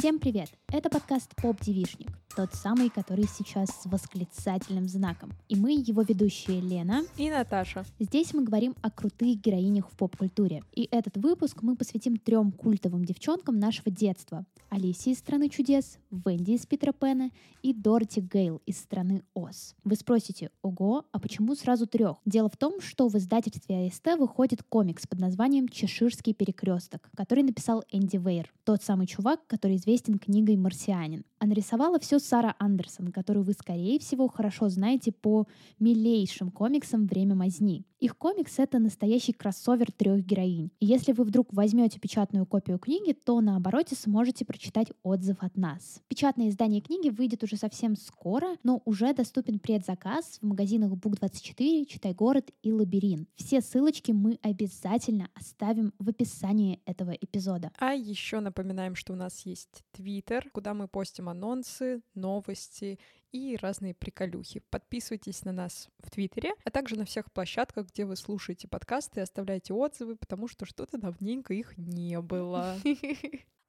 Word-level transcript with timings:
Всем 0.00 0.18
привет! 0.18 0.48
Это 0.72 0.88
подкаст 0.88 1.36
«Поп-девишник», 1.36 2.08
тот 2.34 2.54
самый, 2.54 2.90
который 2.90 3.26
сейчас 3.26 3.68
с 3.70 3.86
восклицательным 3.86 4.88
знаком. 4.88 5.32
И 5.48 5.56
мы 5.56 5.72
его 5.72 6.02
ведущие 6.02 6.60
Лена 6.60 7.02
и 7.16 7.30
Наташа. 7.30 7.84
Здесь 7.98 8.32
мы 8.34 8.44
говорим 8.44 8.74
о 8.82 8.90
крутых 8.90 9.40
героинях 9.40 9.90
в 9.90 9.96
поп-культуре. 9.96 10.62
И 10.72 10.88
этот 10.90 11.16
выпуск 11.16 11.62
мы 11.62 11.76
посвятим 11.76 12.16
трем 12.16 12.52
культовым 12.52 13.04
девчонкам 13.04 13.58
нашего 13.58 13.90
детства. 13.90 14.44
Алисе 14.68 15.12
из 15.12 15.18
«Страны 15.18 15.48
чудес», 15.48 15.98
Венди 16.10 16.52
из 16.52 16.66
«Питера 16.66 16.92
Пэна» 16.92 17.30
и 17.62 17.74
Дороти 17.74 18.20
Гейл 18.20 18.62
из 18.66 18.78
«Страны 18.78 19.22
Оз». 19.34 19.74
Вы 19.84 19.96
спросите, 19.96 20.50
ого, 20.62 21.06
а 21.10 21.18
почему 21.18 21.54
сразу 21.56 21.86
трех? 21.86 22.18
Дело 22.24 22.48
в 22.48 22.56
том, 22.56 22.80
что 22.80 23.08
в 23.08 23.16
издательстве 23.16 23.86
АСТ 23.86 24.18
выходит 24.18 24.62
комикс 24.62 25.06
под 25.06 25.18
названием 25.18 25.68
«Чеширский 25.68 26.34
перекресток», 26.34 27.10
который 27.16 27.42
написал 27.42 27.84
Энди 27.90 28.16
Вейр, 28.16 28.52
тот 28.64 28.82
самый 28.82 29.06
чувак, 29.06 29.40
который 29.46 29.76
известен 29.76 30.18
книгой 30.18 30.56
«Марсианин». 30.56 31.24
А 31.40 31.46
нарисовала 31.46 31.98
все 31.98 32.18
Сара 32.18 32.54
Андерсон, 32.58 33.12
которую 33.12 33.44
вы, 33.44 33.54
скорее 33.54 33.98
всего, 33.98 34.28
хорошо 34.28 34.68
знаете 34.68 35.10
по 35.10 35.46
милейшим 35.78 36.50
комиксам 36.50 37.06
«Время 37.06 37.34
мазни». 37.34 37.86
Их 37.98 38.16
комикс— 38.16 38.54
это 38.58 38.78
настоящий 38.78 39.32
кроссовер 39.34 39.92
трех 39.92 40.24
героинь. 40.24 40.70
И 40.80 40.86
если 40.86 41.12
вы 41.12 41.24
вдруг 41.24 41.52
возьмете 41.52 42.00
печатную 42.00 42.46
копию 42.46 42.78
книги, 42.78 43.12
то 43.12 43.40
на 43.42 43.56
обороте 43.56 43.94
сможете 43.94 44.46
прочитать 44.46 44.88
отзыв 45.02 45.42
от 45.42 45.56
нас. 45.56 46.00
Печатное 46.08 46.48
издание 46.48 46.80
книги 46.80 47.10
выйдет 47.10 47.42
уже 47.42 47.56
совсем 47.56 47.96
скоро, 47.96 48.56
но 48.62 48.80
уже 48.86 49.12
доступен 49.12 49.58
предзаказ 49.58 50.38
в 50.40 50.46
магазинах 50.46 50.92
Бук24, 50.92 51.84
Читай 51.84 52.14
город 52.14 52.50
и 52.62 52.72
Лабиринт. 52.72 53.28
Все 53.34 53.60
ссылочки 53.60 54.12
мы 54.12 54.38
обязательно 54.42 55.28
оставим 55.34 55.92
в 55.98 56.08
описании 56.08 56.80
этого 56.86 57.10
эпизода. 57.10 57.70
А 57.78 57.92
еще 57.92 58.40
напоминаем, 58.40 58.94
что 58.94 59.12
у 59.12 59.16
нас 59.16 59.40
есть 59.44 59.84
Твиттер, 59.92 60.48
куда 60.52 60.72
мы 60.72 60.88
постим 60.88 61.28
анонсы, 61.30 62.02
новости 62.14 62.98
и 63.32 63.56
разные 63.60 63.94
приколюхи. 63.94 64.60
Подписывайтесь 64.70 65.44
на 65.44 65.52
нас 65.52 65.88
в 65.98 66.10
Твиттере, 66.10 66.54
а 66.64 66.70
также 66.70 66.96
на 66.96 67.04
всех 67.04 67.32
площадках, 67.32 67.88
где 67.88 68.04
вы 68.04 68.16
слушаете 68.16 68.68
подкасты, 68.68 69.20
оставляйте 69.20 69.72
отзывы, 69.72 70.16
потому 70.16 70.48
что 70.48 70.66
что-то 70.66 70.98
давненько 70.98 71.54
их 71.54 71.76
не 71.76 72.20
было. 72.20 72.76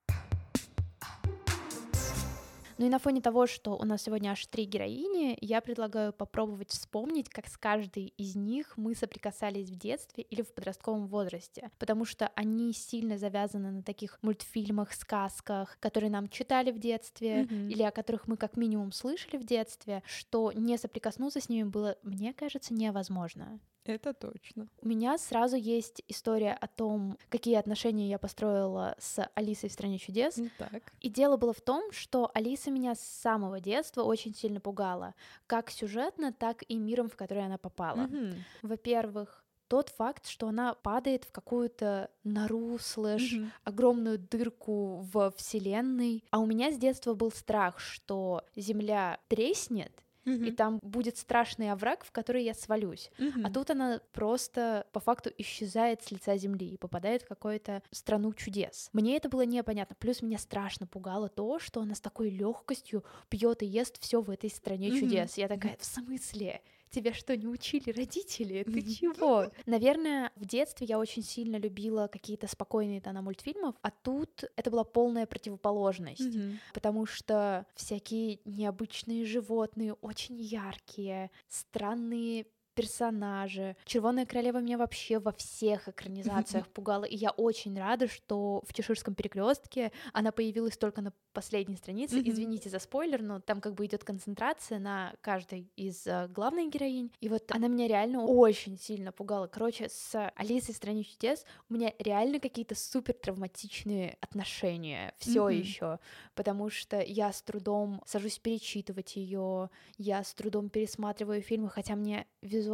Ну 2.82 2.88
и 2.88 2.90
на 2.90 2.98
фоне 2.98 3.22
того, 3.22 3.46
что 3.46 3.78
у 3.78 3.84
нас 3.86 4.02
сегодня 4.02 4.32
аж 4.32 4.44
три 4.48 4.66
героини, 4.66 5.38
я 5.40 5.62
предлагаю 5.62 6.12
попробовать 6.12 6.72
вспомнить, 6.72 7.30
как 7.30 7.48
с 7.48 7.56
каждой 7.56 8.06
из 8.18 8.36
них 8.36 8.76
мы 8.76 8.96
соприкасались 8.96 9.70
в 9.70 9.76
детстве 9.76 10.24
или 10.24 10.42
в 10.42 10.52
подростковом 10.52 11.06
возрасте, 11.06 11.70
потому 11.78 12.06
что 12.06 12.32
они 12.34 12.74
сильно 12.74 13.20
завязаны 13.20 13.70
на 13.70 13.84
таких 13.84 14.18
мультфильмах, 14.24 14.94
сказках, 14.94 15.78
которые 15.80 16.10
нам 16.10 16.28
читали 16.28 16.72
в 16.72 16.80
детстве 16.80 17.44
mm-hmm. 17.44 17.70
или 17.70 17.84
о 17.84 17.92
которых 17.92 18.28
мы 18.28 18.36
как 18.36 18.58
минимум 18.58 18.94
слышали 18.94 19.38
в 19.38 19.46
детстве, 19.46 20.02
что 20.08 20.52
не 20.52 20.76
соприкоснуться 20.80 21.40
с 21.40 21.50
ними 21.50 21.70
было, 21.70 21.98
мне 22.02 22.34
кажется, 22.34 22.74
невозможно. 22.74 23.60
Это 23.86 24.14
точно. 24.14 24.68
У 24.82 24.88
меня 24.88 25.18
сразу 25.18 25.56
есть 25.56 26.04
история 26.08 26.54
о 26.54 26.68
том, 26.68 27.18
какие 27.30 27.56
отношения 27.56 28.10
я 28.10 28.20
построила 28.20 28.96
с 29.00 29.28
Алисой 29.34 29.70
в 29.70 29.74
«Стране 29.74 29.98
чудес». 29.98 30.40
Так. 30.58 30.94
И 31.00 31.10
дело 31.10 31.38
было 31.38 31.54
в 31.54 31.62
том, 31.62 31.92
что 31.92 32.30
Алиса 32.34 32.70
меня 32.70 32.96
с 32.96 33.02
самого 33.02 33.60
детства 33.60 34.04
очень 34.04 34.36
сильно 34.36 34.60
пугала, 34.60 35.16
как 35.48 35.72
сюжетно, 35.72 36.32
так 36.32 36.64
и 36.68 36.78
миром, 36.78 37.10
в 37.10 37.16
который 37.16 37.46
она 37.46 37.58
попала. 37.58 38.08
Mm-hmm. 38.08 38.36
Во-первых, 38.62 39.44
тот 39.68 39.90
факт, 39.90 40.28
что 40.28 40.50
она 40.50 40.74
падает 40.74 41.24
в 41.24 41.32
какую-то 41.32 42.12
нору 42.24 42.78
слэш 42.78 43.34
mm-hmm. 43.34 43.50
огромную 43.64 44.20
дырку 44.20 44.98
в 45.14 45.34
вселенной. 45.38 46.24
А 46.30 46.40
у 46.40 46.46
меня 46.46 46.72
с 46.72 46.78
детства 46.78 47.14
был 47.14 47.32
страх, 47.32 47.80
что 47.80 48.44
Земля 48.56 49.20
треснет, 49.30 50.04
mm-hmm. 50.26 50.48
и 50.48 50.52
там 50.52 50.80
будет 50.82 51.18
страшный 51.18 51.72
овраг, 51.72 52.04
в 52.04 52.12
который 52.12 52.44
я 52.44 52.54
свалюсь. 52.54 53.12
Mm-hmm. 53.18 53.42
А 53.44 53.52
тут 53.52 53.70
она 53.72 54.02
просто 54.14 54.88
по 54.92 55.00
факту 55.00 55.32
исчезает 55.38 56.04
с 56.04 56.12
лица 56.12 56.38
земли 56.38 56.70
и 56.70 56.78
попадает 56.78 57.24
в 57.24 57.28
какую-то 57.28 57.84
страну 57.92 58.34
чудес. 58.34 58.90
Мне 58.94 59.18
это 59.18 59.30
было 59.30 59.46
непонятно. 59.46 59.96
Плюс 60.00 60.22
меня 60.22 60.38
страшно 60.38 60.88
пугало 60.88 61.30
то, 61.30 61.60
что 61.60 61.82
она 61.82 61.96
с 61.96 62.02
такой 62.02 62.30
легкостью 62.30 63.04
пьет 63.30 63.64
и 63.64 63.66
ест 63.66 64.02
все 64.02 64.22
в 64.22 64.30
этой 64.30 64.50
стране 64.50 64.90
mm-hmm. 64.90 65.00
чудес. 65.00 65.38
Я 65.38 65.48
такая, 65.48 65.78
в 65.80 65.86
смысле? 65.86 66.62
Тебя 66.92 67.14
что, 67.14 67.36
не 67.38 67.48
учили 67.48 67.90
родители? 67.92 68.64
Ты 68.64 68.82
чего? 68.82 69.50
Наверное, 69.66 70.32
в 70.36 70.46
детстве 70.46 70.86
я 70.88 71.00
очень 71.00 71.24
сильно 71.24 71.56
любила 71.56 72.08
какие-то 72.08 72.48
спокойные 72.48 73.00
тона 73.00 73.22
мультфильмов, 73.22 73.76
а 73.82 73.92
тут 73.92 74.44
это 74.58 74.70
была 74.70 74.84
полная 74.84 75.26
противоположность, 75.26 76.22
mm-hmm. 76.22 76.58
потому 76.74 77.06
что 77.06 77.66
всякие 77.76 78.40
необычные 78.44 79.26
животные, 79.26 79.94
очень 79.94 80.40
яркие, 80.40 81.32
странные 81.48 82.46
персонажи. 82.82 83.76
Червоная 83.86 84.26
королева 84.26 84.58
меня 84.60 84.78
вообще 84.78 85.20
во 85.20 85.32
всех 85.32 85.88
экранизациях 85.88 86.68
пугала, 86.74 87.06
и 87.06 87.16
я 87.16 87.32
очень 87.32 87.78
рада, 87.78 88.08
что 88.08 88.64
в 88.68 88.74
Чеширском 88.74 89.14
перекрестке 89.14 89.92
она 90.14 90.32
появилась 90.32 90.78
только 90.78 91.02
на 91.02 91.14
последней 91.34 91.76
странице. 91.76 92.22
Извините 92.24 92.70
за 92.70 92.80
спойлер, 92.80 93.22
но 93.22 93.40
там 93.40 93.62
как 93.62 93.76
бы 93.76 93.86
идет 93.86 94.04
концентрация 94.04 94.80
на 94.80 95.14
каждой 95.22 95.72
из 95.76 96.06
uh, 96.08 96.28
главных 96.28 96.70
героинь. 96.70 97.12
И 97.22 97.30
вот 97.30 97.44
она 97.52 97.68
меня 97.68 97.88
реально 97.88 98.26
очень 98.26 98.78
сильно 98.78 99.12
пугала. 99.12 99.48
Короче, 99.48 99.88
с 99.90 100.32
Алисой 100.36 100.74
в 100.74 100.78
стране 100.78 101.04
чудес 101.04 101.46
у 101.70 101.74
меня 101.74 101.94
реально 102.00 102.40
какие-то 102.40 102.76
супер 102.76 103.14
травматичные 103.14 104.18
отношения 104.22 105.14
все 105.18 105.48
mm-hmm. 105.48 105.56
еще, 105.56 106.00
потому 106.36 106.70
что 106.70 107.02
я 107.02 107.32
с 107.32 107.42
трудом 107.42 108.02
сажусь 108.06 108.40
перечитывать 108.40 109.16
ее, 109.16 109.70
я 109.98 110.24
с 110.24 110.34
трудом 110.34 110.70
пересматриваю 110.70 111.42
фильмы, 111.42 111.70
хотя 111.70 111.96
мне 111.96 112.26
визуально, 112.42 112.71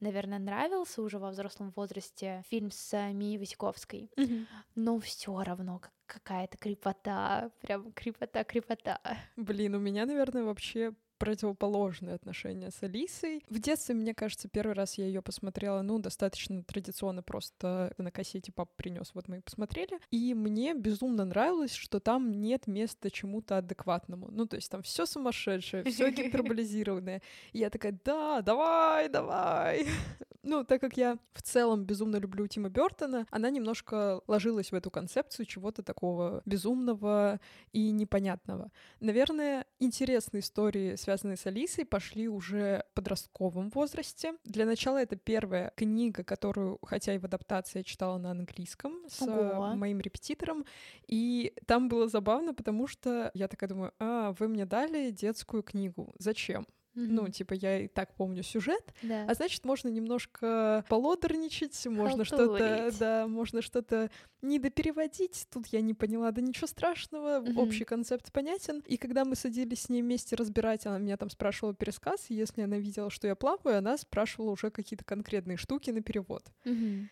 наверное, 0.00 0.38
нравился 0.38 1.02
уже 1.02 1.18
во 1.18 1.30
взрослом 1.30 1.72
возрасте 1.76 2.42
фильм 2.48 2.70
с 2.70 3.12
Мией 3.12 3.38
Васиковской, 3.38 4.10
mm-hmm. 4.16 4.46
но 4.74 4.98
все 5.00 5.42
равно 5.42 5.80
какая-то 6.06 6.58
крепота, 6.58 7.50
прям 7.60 7.92
крепота-крепота. 7.92 9.00
Блин, 9.36 9.74
у 9.74 9.78
меня, 9.78 10.06
наверное, 10.06 10.44
вообще 10.44 10.94
противоположные 11.22 12.16
отношения 12.16 12.72
с 12.72 12.82
Алисой. 12.82 13.44
В 13.48 13.60
детстве, 13.60 13.94
мне 13.94 14.12
кажется, 14.12 14.48
первый 14.48 14.72
раз 14.72 14.98
я 14.98 15.06
ее 15.06 15.22
посмотрела, 15.22 15.80
ну, 15.82 16.00
достаточно 16.00 16.64
традиционно, 16.64 17.22
просто 17.22 17.94
на 17.96 18.10
кассете 18.10 18.50
папа 18.50 18.72
принес, 18.74 19.12
вот 19.14 19.28
мы 19.28 19.36
и 19.36 19.40
посмотрели. 19.40 20.00
И 20.10 20.34
мне 20.34 20.74
безумно 20.74 21.24
нравилось, 21.24 21.74
что 21.74 22.00
там 22.00 22.32
нет 22.40 22.66
места 22.66 23.08
чему-то 23.08 23.58
адекватному. 23.58 24.32
Ну, 24.32 24.46
то 24.46 24.56
есть 24.56 24.68
там 24.68 24.82
все 24.82 25.06
сумасшедшее, 25.06 25.84
все 25.84 26.10
гиперболизированное. 26.10 27.22
И 27.52 27.58
я 27.58 27.70
такая, 27.70 27.96
да, 28.04 28.42
давай, 28.42 29.08
давай. 29.08 29.86
Ну, 30.42 30.64
так 30.64 30.80
как 30.80 30.96
я 30.96 31.18
в 31.32 31.42
целом 31.42 31.84
безумно 31.84 32.16
люблю 32.16 32.46
Тима 32.48 32.68
Бертона, 32.68 33.26
она 33.30 33.48
немножко 33.50 34.20
ложилась 34.26 34.72
в 34.72 34.74
эту 34.74 34.90
концепцию 34.90 35.46
чего-то 35.46 35.82
такого 35.82 36.42
безумного 36.44 37.40
и 37.72 37.90
непонятного. 37.92 38.72
Наверное, 39.00 39.66
интересные 39.78 40.40
истории, 40.40 40.96
связанные 40.96 41.36
с 41.36 41.46
Алисой, 41.46 41.84
пошли 41.84 42.28
уже 42.28 42.84
в 42.90 42.94
подростковом 42.94 43.70
возрасте. 43.70 44.34
Для 44.44 44.66
начала 44.66 45.00
это 45.00 45.14
первая 45.14 45.72
книга, 45.76 46.24
которую, 46.24 46.78
хотя 46.82 47.14
и 47.14 47.18
в 47.18 47.24
адаптации, 47.24 47.78
я 47.78 47.84
читала 47.84 48.18
на 48.18 48.32
английском 48.32 48.94
с 49.08 49.22
Ого. 49.22 49.74
моим 49.76 50.00
репетитором. 50.00 50.64
И 51.06 51.54
там 51.66 51.88
было 51.88 52.08
забавно, 52.08 52.52
потому 52.52 52.88
что 52.88 53.30
я 53.34 53.46
такая 53.46 53.68
думаю, 53.68 53.92
а, 54.00 54.34
вы 54.38 54.48
мне 54.48 54.66
дали 54.66 55.10
детскую 55.10 55.62
книгу. 55.62 56.12
Зачем? 56.18 56.66
Mm-hmm. 56.94 57.06
Ну, 57.08 57.28
типа, 57.28 57.54
я 57.54 57.80
и 57.80 57.88
так 57.88 58.14
помню 58.14 58.42
сюжет, 58.42 58.92
да. 59.02 59.24
а 59.26 59.34
значит, 59.34 59.64
можно 59.64 59.88
немножко 59.88 60.84
полодорничать, 60.88 61.86
можно 61.86 62.24
что-то, 62.24 62.90
да, 62.98 63.26
можно 63.26 63.62
что-то 63.62 64.10
недопереводить. 64.42 65.46
Тут 65.50 65.68
я 65.68 65.80
не 65.80 65.94
поняла, 65.94 66.30
да 66.32 66.42
ничего 66.42 66.66
страшного, 66.66 67.40
mm-hmm. 67.40 67.56
общий 67.56 67.84
концепт 67.84 68.30
понятен. 68.30 68.82
И 68.86 68.98
когда 68.98 69.24
мы 69.24 69.36
садились 69.36 69.82
с 69.82 69.88
ней 69.88 70.02
вместе 70.02 70.36
разбирать, 70.36 70.84
она 70.86 70.98
меня 70.98 71.16
там 71.16 71.30
спрашивала 71.30 71.74
пересказ, 71.74 72.26
и 72.28 72.34
если 72.34 72.62
она 72.62 72.76
видела, 72.76 73.08
что 73.08 73.26
я 73.26 73.36
плаваю, 73.36 73.78
она 73.78 73.96
спрашивала 73.96 74.50
уже 74.50 74.70
какие-то 74.70 75.04
конкретные 75.04 75.56
штуки 75.56 75.90
на 75.90 76.02
перевод. 76.02 76.44
Mm-hmm. 76.64 77.06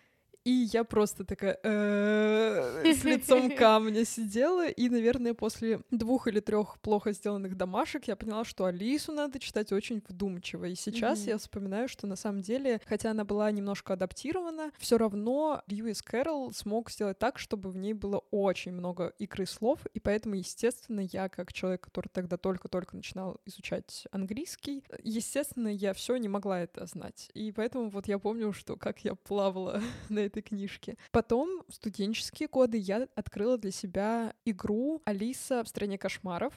И 0.45 0.69
я 0.73 0.85
просто 0.85 1.25
такая 1.25 1.59
с 1.63 3.05
лицом 3.05 3.51
камня 3.57 4.05
сидела, 4.05 4.69
и, 4.69 4.89
наверное, 4.89 5.35
после 5.35 5.81
двух 5.91 6.29
или 6.29 6.41
трех 6.41 6.79
плохо 6.81 7.13
сделанных 7.13 7.57
домашек 7.57 8.05
я 8.05 8.17
поняла, 8.17 8.45
что 8.45 8.65
Алису 8.65 9.13
надо 9.13 9.39
читать 9.39 9.71
очень 9.73 10.03
вдумчиво. 10.09 10.65
И 10.65 10.75
сейчас 10.75 11.27
я 11.27 11.37
вспоминаю, 11.37 11.89
что 11.89 12.07
на 12.07 12.17
самом 12.17 12.41
деле, 12.41 12.81
хотя 12.87 13.11
она 13.11 13.25
была 13.25 13.51
немножко 13.51 13.93
адаптирована, 13.93 14.71
все 14.79 14.97
равно 14.97 15.63
Льюис 15.67 16.01
Кэрролл 16.03 16.53
смог 16.53 16.91
сделать 16.91 17.19
так, 17.19 17.39
чтобы 17.39 17.71
в 17.71 17.77
ней 17.77 17.93
было 17.93 18.23
очень 18.31 18.73
много 18.73 19.13
игры 19.19 19.45
слов, 19.45 19.81
и 19.93 20.01
поэтому, 20.01 20.37
естественно, 20.37 21.01
я, 21.01 21.29
как 21.29 21.53
человек, 21.53 21.83
который 21.83 22.09
тогда 22.09 22.39
только-только 22.39 22.97
начинал 22.97 23.41
изучать 23.45 24.07
английский, 24.11 24.85
естественно, 25.03 25.69
я 25.69 25.93
все 25.93 26.17
не 26.17 26.29
могла 26.29 26.61
это 26.61 26.87
знать. 26.87 27.31
И 27.35 27.53
поэтому 27.53 27.91
вот 27.91 28.09
я 28.09 28.19
помню, 28.19 28.53
что 28.53 28.77
как 28.77 29.05
я 29.05 29.15
плавала 29.15 29.83
на 30.09 30.30
этой 30.31 30.43
книжке. 30.43 30.97
Потом, 31.11 31.63
в 31.69 31.75
студенческие 31.75 32.49
годы, 32.49 32.79
я 32.79 33.09
открыла 33.15 33.59
для 33.59 33.71
себя 33.71 34.35
игру 34.45 35.03
«Алиса 35.05 35.63
в 35.63 35.69
стране 35.69 35.99
кошмаров», 35.99 36.55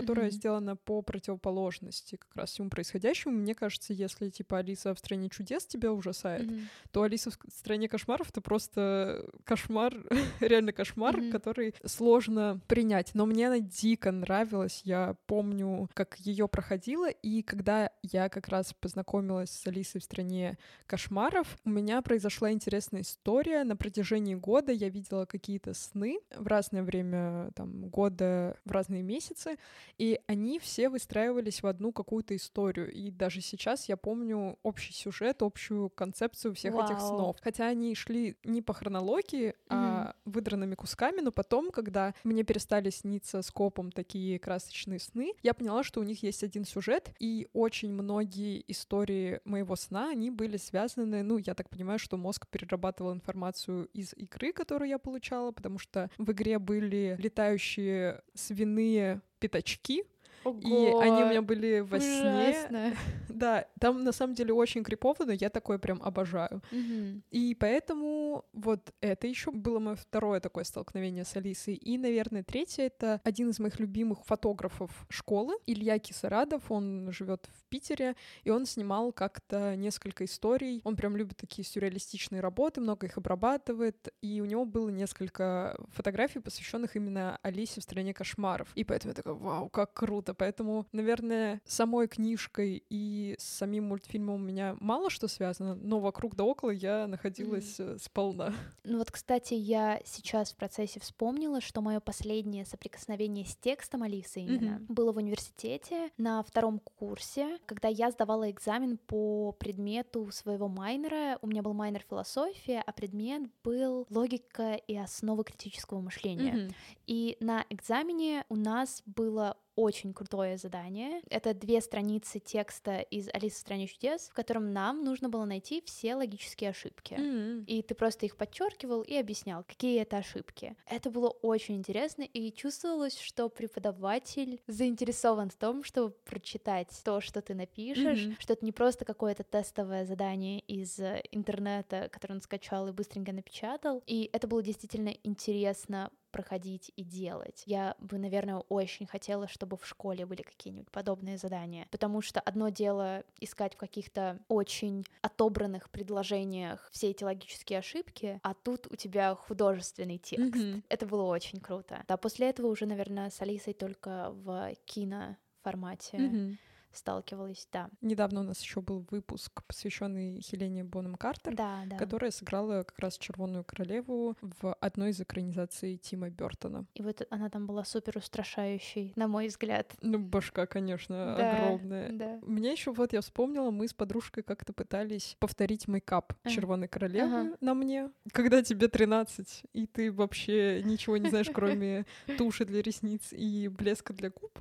которая 0.00 0.28
mm-hmm. 0.28 0.30
сделана 0.30 0.76
по 0.76 1.02
противоположности 1.02 2.16
как 2.16 2.34
раз 2.34 2.50
всему 2.50 2.70
происходящему. 2.70 3.34
Мне 3.34 3.54
кажется, 3.54 3.92
если 3.92 4.28
типа 4.30 4.58
Алиса 4.58 4.94
в 4.94 4.98
стране 4.98 5.28
чудес 5.28 5.66
тебя 5.66 5.92
ужасает, 5.92 6.46
mm-hmm. 6.46 6.66
то 6.92 7.02
Алиса 7.02 7.30
в 7.30 7.36
стране 7.52 7.88
кошмаров 7.88 8.30
это 8.30 8.40
просто 8.40 9.24
кошмар, 9.44 9.94
реально 10.40 10.72
кошмар, 10.72 11.18
mm-hmm. 11.18 11.30
который 11.30 11.74
сложно 11.84 12.60
принять. 12.66 13.10
Но 13.14 13.26
мне 13.26 13.48
она 13.48 13.60
дико 13.60 14.12
нравилась. 14.12 14.82
Я 14.84 15.16
помню, 15.26 15.88
как 15.94 16.18
ее 16.18 16.48
проходила, 16.48 17.08
и 17.08 17.42
когда 17.42 17.90
я 18.02 18.28
как 18.28 18.48
раз 18.48 18.74
познакомилась 18.74 19.50
с 19.50 19.66
Алисой 19.66 20.00
в 20.00 20.04
стране 20.04 20.58
кошмаров, 20.86 21.58
у 21.64 21.70
меня 21.70 22.02
произошла 22.02 22.52
интересная 22.52 23.02
история. 23.02 23.64
На 23.64 23.76
протяжении 23.76 24.34
года 24.34 24.72
я 24.72 24.88
видела 24.88 25.24
какие-то 25.24 25.74
сны 25.74 26.20
в 26.36 26.46
разное 26.46 26.82
время 26.82 27.50
там 27.54 27.88
года, 27.88 28.56
в 28.64 28.72
разные 28.72 29.02
месяцы, 29.02 29.58
и 29.96 30.20
они 30.26 30.58
все 30.58 30.88
выстраивались 30.88 31.62
в 31.62 31.66
одну 31.66 31.92
какую-то 31.92 32.36
историю. 32.36 32.90
И 32.92 33.10
даже 33.10 33.40
сейчас 33.40 33.88
я 33.88 33.96
помню 33.96 34.58
общий 34.62 34.92
сюжет, 34.92 35.42
общую 35.42 35.90
концепцию 35.90 36.54
всех 36.54 36.74
Вау. 36.74 36.84
этих 36.84 37.00
снов. 37.00 37.36
Хотя 37.40 37.66
они 37.66 37.94
шли 37.94 38.36
не 38.44 38.62
по 38.62 38.74
хронологии, 38.74 39.48
mm-hmm. 39.48 39.54
а 39.70 39.97
выдранными 40.24 40.74
кусками, 40.74 41.20
но 41.20 41.32
потом, 41.32 41.70
когда 41.70 42.14
мне 42.24 42.42
перестали 42.42 42.90
сниться 42.90 43.42
скопом 43.42 43.92
такие 43.92 44.38
красочные 44.38 44.98
сны, 44.98 45.32
я 45.42 45.54
поняла, 45.54 45.82
что 45.82 46.00
у 46.00 46.04
них 46.04 46.22
есть 46.22 46.42
один 46.44 46.64
сюжет, 46.64 47.10
и 47.18 47.48
очень 47.52 47.92
многие 47.92 48.64
истории 48.68 49.40
моего 49.44 49.76
сна, 49.76 50.10
они 50.10 50.30
были 50.30 50.56
связаны, 50.56 51.22
ну, 51.22 51.38
я 51.38 51.54
так 51.54 51.68
понимаю, 51.70 51.98
что 51.98 52.16
мозг 52.16 52.46
перерабатывал 52.48 53.12
информацию 53.12 53.86
из 53.94 54.12
игры, 54.14 54.52
которую 54.52 54.88
я 54.88 54.98
получала, 54.98 55.52
потому 55.52 55.78
что 55.78 56.10
в 56.18 56.30
игре 56.32 56.58
были 56.58 57.16
летающие 57.18 58.22
свиные 58.34 59.22
пятачки, 59.38 60.04
Ого, 60.44 60.58
и 60.60 61.02
они 61.02 61.22
у 61.22 61.28
меня 61.28 61.42
были 61.42 61.80
во 61.80 61.98
ужасно. 61.98 62.68
сне. 62.68 62.96
Да, 63.28 63.66
там 63.78 64.02
на 64.02 64.10
самом 64.10 64.34
деле 64.34 64.52
очень 64.52 64.82
крипово, 64.82 65.24
но 65.24 65.32
я 65.32 65.48
такое 65.48 65.78
прям 65.78 66.02
обожаю. 66.02 66.60
Угу. 66.72 67.22
И 67.30 67.54
поэтому 67.54 68.44
вот 68.52 68.92
это 69.00 69.28
еще 69.28 69.52
было 69.52 69.78
мое 69.78 69.94
второе 69.94 70.40
такое 70.40 70.64
столкновение 70.64 71.24
с 71.24 71.36
Алисой. 71.36 71.74
И, 71.74 71.98
наверное, 71.98 72.42
третье 72.42 72.82
это 72.82 73.20
один 73.22 73.50
из 73.50 73.60
моих 73.60 73.78
любимых 73.78 74.24
фотографов 74.24 74.90
школы, 75.08 75.54
Илья 75.66 76.00
Кисарадов. 76.00 76.70
Он 76.70 77.12
живет 77.12 77.48
в 77.56 77.64
Питере, 77.68 78.16
и 78.42 78.50
он 78.50 78.66
снимал 78.66 79.12
как-то 79.12 79.76
несколько 79.76 80.24
историй. 80.24 80.80
Он 80.84 80.96
прям 80.96 81.16
любит 81.16 81.36
такие 81.36 81.64
сюрреалистичные 81.64 82.40
работы, 82.40 82.80
много 82.80 83.06
их 83.06 83.18
обрабатывает, 83.18 84.08
и 84.20 84.40
у 84.40 84.46
него 84.46 84.64
было 84.64 84.88
несколько 84.88 85.78
фотографий, 85.92 86.40
посвященных 86.40 86.96
именно 86.96 87.38
Алисе 87.42 87.80
в 87.80 87.84
стране 87.84 88.14
кошмаров. 88.14 88.68
И 88.74 88.84
поэтому 88.84 89.10
я 89.12 89.14
такая, 89.14 89.34
вау, 89.34 89.68
как 89.68 89.92
круто. 89.92 90.27
Поэтому, 90.34 90.86
наверное, 90.92 91.60
самой 91.64 92.08
книжкой 92.08 92.82
и 92.88 93.36
с 93.38 93.44
самим 93.44 93.84
мультфильмом 93.84 94.36
у 94.36 94.38
меня 94.38 94.76
мало 94.80 95.10
что 95.10 95.28
связано, 95.28 95.74
но 95.74 96.00
вокруг 96.00 96.34
да 96.36 96.44
около 96.44 96.70
я 96.70 97.06
находилась 97.06 97.78
mm. 97.78 97.98
сполна. 97.98 98.52
Ну 98.84 98.98
вот, 98.98 99.10
кстати, 99.10 99.54
я 99.54 100.00
сейчас 100.04 100.52
в 100.52 100.56
процессе 100.56 101.00
вспомнила, 101.00 101.60
что 101.60 101.80
мое 101.80 102.00
последнее 102.00 102.64
соприкосновение 102.64 103.44
с 103.44 103.56
текстом 103.56 104.02
Алисы 104.02 104.40
именно 104.40 104.78
mm-hmm. 104.78 104.86
было 104.92 105.12
в 105.12 105.16
университете 105.16 106.10
на 106.16 106.42
втором 106.42 106.78
курсе, 106.78 107.58
когда 107.66 107.88
я 107.88 108.10
сдавала 108.10 108.50
экзамен 108.50 108.98
по 108.98 109.52
предмету 109.52 110.30
своего 110.30 110.68
майнера. 110.68 111.38
У 111.42 111.46
меня 111.46 111.62
был 111.62 111.74
майнер 111.74 112.04
философия, 112.08 112.82
а 112.86 112.92
предмет 112.92 113.42
был 113.62 114.06
логика 114.10 114.74
и 114.74 114.96
основы 114.96 115.44
критического 115.44 116.00
мышления. 116.00 116.54
Mm-hmm. 116.54 116.74
И 117.06 117.36
на 117.40 117.64
экзамене 117.70 118.44
у 118.48 118.56
нас 118.56 119.02
было 119.06 119.56
очень 119.78 120.12
крутое 120.12 120.58
задание. 120.58 121.22
Это 121.30 121.54
две 121.54 121.80
страницы 121.80 122.40
текста 122.40 122.98
из 122.98 123.28
«Алисы 123.32 123.56
в 123.56 123.60
стране 123.60 123.86
чудес», 123.86 124.28
в 124.28 124.34
котором 124.34 124.72
нам 124.72 125.04
нужно 125.04 125.28
было 125.28 125.44
найти 125.44 125.84
все 125.86 126.16
логические 126.16 126.70
ошибки. 126.70 127.14
Mm-hmm. 127.14 127.64
И 127.66 127.82
ты 127.82 127.94
просто 127.94 128.26
их 128.26 128.36
подчеркивал 128.36 129.02
и 129.02 129.14
объяснял, 129.14 129.62
какие 129.62 130.02
это 130.02 130.16
ошибки. 130.16 130.74
Это 130.86 131.10
было 131.10 131.28
очень 131.28 131.76
интересно, 131.76 132.22
и 132.22 132.52
чувствовалось, 132.52 133.20
что 133.20 133.48
преподаватель 133.48 134.60
заинтересован 134.66 135.48
в 135.48 135.54
том, 135.54 135.84
чтобы 135.84 136.10
прочитать 136.24 136.88
то, 137.04 137.20
что 137.20 137.40
ты 137.40 137.54
напишешь, 137.54 138.26
mm-hmm. 138.26 138.36
что 138.40 138.54
это 138.54 138.64
не 138.64 138.72
просто 138.72 139.04
какое-то 139.04 139.44
тестовое 139.44 140.04
задание 140.04 140.58
из 140.58 140.98
интернета, 141.30 142.08
которое 142.10 142.34
он 142.34 142.40
скачал 142.40 142.88
и 142.88 142.92
быстренько 142.92 143.30
напечатал. 143.30 144.02
И 144.08 144.28
это 144.32 144.48
было 144.48 144.60
действительно 144.60 145.14
интересно 145.22 146.10
проходить 146.38 146.92
и 146.94 147.02
делать. 147.02 147.64
Я 147.66 147.96
бы, 147.98 148.16
наверное, 148.16 148.58
очень 148.68 149.06
хотела, 149.08 149.48
чтобы 149.48 149.76
в 149.76 149.84
школе 149.84 150.24
были 150.24 150.42
какие-нибудь 150.42 150.88
подобные 150.92 151.36
задания, 151.36 151.88
потому 151.90 152.22
что 152.22 152.38
одно 152.38 152.68
дело 152.68 153.24
искать 153.40 153.74
в 153.74 153.76
каких-то 153.76 154.38
очень 154.46 155.04
отобранных 155.20 155.90
предложениях 155.90 156.88
все 156.92 157.10
эти 157.10 157.24
логические 157.24 157.80
ошибки, 157.80 158.38
а 158.44 158.54
тут 158.54 158.86
у 158.88 158.94
тебя 158.94 159.34
художественный 159.34 160.18
текст. 160.18 160.62
Mm-hmm. 160.62 160.84
Это 160.88 161.06
было 161.06 161.24
очень 161.24 161.58
круто. 161.58 162.04
Да, 162.06 162.16
после 162.16 162.50
этого 162.50 162.68
уже, 162.68 162.86
наверное, 162.86 163.30
с 163.30 163.42
Алисой 163.42 163.74
только 163.74 164.30
в 164.30 164.72
кино 164.84 165.36
формате. 165.64 166.18
Mm-hmm 166.18 166.56
сталкивалась, 166.92 167.68
да. 167.72 167.90
Недавно 168.00 168.40
у 168.40 168.42
нас 168.44 168.60
еще 168.60 168.80
был 168.80 169.06
выпуск, 169.10 169.62
посвященный 169.66 170.40
Хелене 170.40 170.84
Бонем 170.84 171.14
Картер, 171.14 171.54
да, 171.54 171.82
да. 171.86 171.96
которая 171.96 172.30
сыграла 172.30 172.82
как 172.82 172.98
раз 172.98 173.18
Червоную 173.18 173.64
королеву 173.64 174.36
в 174.40 174.74
одной 174.74 175.10
из 175.10 175.20
экранизаций 175.20 175.96
Тима 175.96 176.30
Бертона. 176.30 176.86
И 176.94 177.02
вот 177.02 177.26
она 177.30 177.50
там 177.50 177.66
была 177.66 177.84
супер 177.84 178.18
устрашающей, 178.18 179.12
на 179.16 179.28
мой 179.28 179.48
взгляд. 179.48 179.94
Ну, 180.00 180.18
башка, 180.18 180.66
конечно, 180.66 181.34
да, 181.36 181.52
огромная. 181.52 182.12
Да. 182.12 182.38
Мне 182.42 182.72
еще 182.72 182.92
вот 182.92 183.12
я 183.12 183.20
вспомнила, 183.20 183.70
мы 183.70 183.88
с 183.88 183.94
подружкой 183.94 184.42
как-то 184.42 184.72
пытались 184.72 185.36
повторить 185.38 185.88
мейкап. 185.88 186.32
Червоной 186.46 186.88
королевы 186.88 187.40
ага. 187.40 187.56
на 187.60 187.74
мне, 187.74 188.10
когда 188.32 188.62
тебе 188.62 188.88
13, 188.88 189.64
и 189.72 189.86
ты 189.86 190.10
вообще 190.10 190.82
ничего 190.82 191.16
не 191.16 191.28
знаешь, 191.28 191.50
кроме 191.52 192.06
туши 192.38 192.64
для 192.64 192.82
ресниц 192.82 193.32
и 193.32 193.68
блеска 193.68 194.12
для 194.12 194.30
губ. 194.30 194.58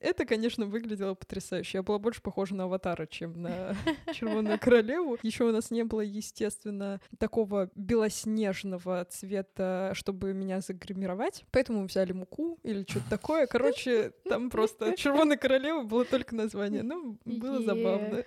Это, 0.00 0.24
конечно, 0.24 0.66
выглядело 0.66 1.14
потрясающе 1.14 1.59
потрясающе. 1.60 1.78
Я 1.78 1.82
была 1.82 1.98
больше 1.98 2.22
похожа 2.22 2.54
на 2.54 2.64
аватара, 2.64 3.06
чем 3.06 3.40
на 3.42 3.76
Червоную 4.14 4.58
королеву. 4.58 5.18
Еще 5.22 5.44
у 5.44 5.52
нас 5.52 5.70
не 5.70 5.84
было, 5.84 6.00
естественно, 6.00 7.00
такого 7.18 7.70
белоснежного 7.74 9.04
цвета, 9.04 9.92
чтобы 9.94 10.32
меня 10.32 10.60
загримировать. 10.60 11.44
Поэтому 11.50 11.80
мы 11.80 11.86
взяли 11.86 12.12
муку 12.12 12.58
или 12.62 12.84
что-то 12.88 13.10
такое. 13.10 13.46
Короче, 13.46 14.12
там 14.28 14.50
просто 14.50 14.96
Червоная 14.96 15.36
королева 15.36 15.82
было 15.82 16.04
только 16.04 16.34
название. 16.34 16.82
Ну, 16.82 17.18
было 17.24 17.62
забавно. 17.62 18.24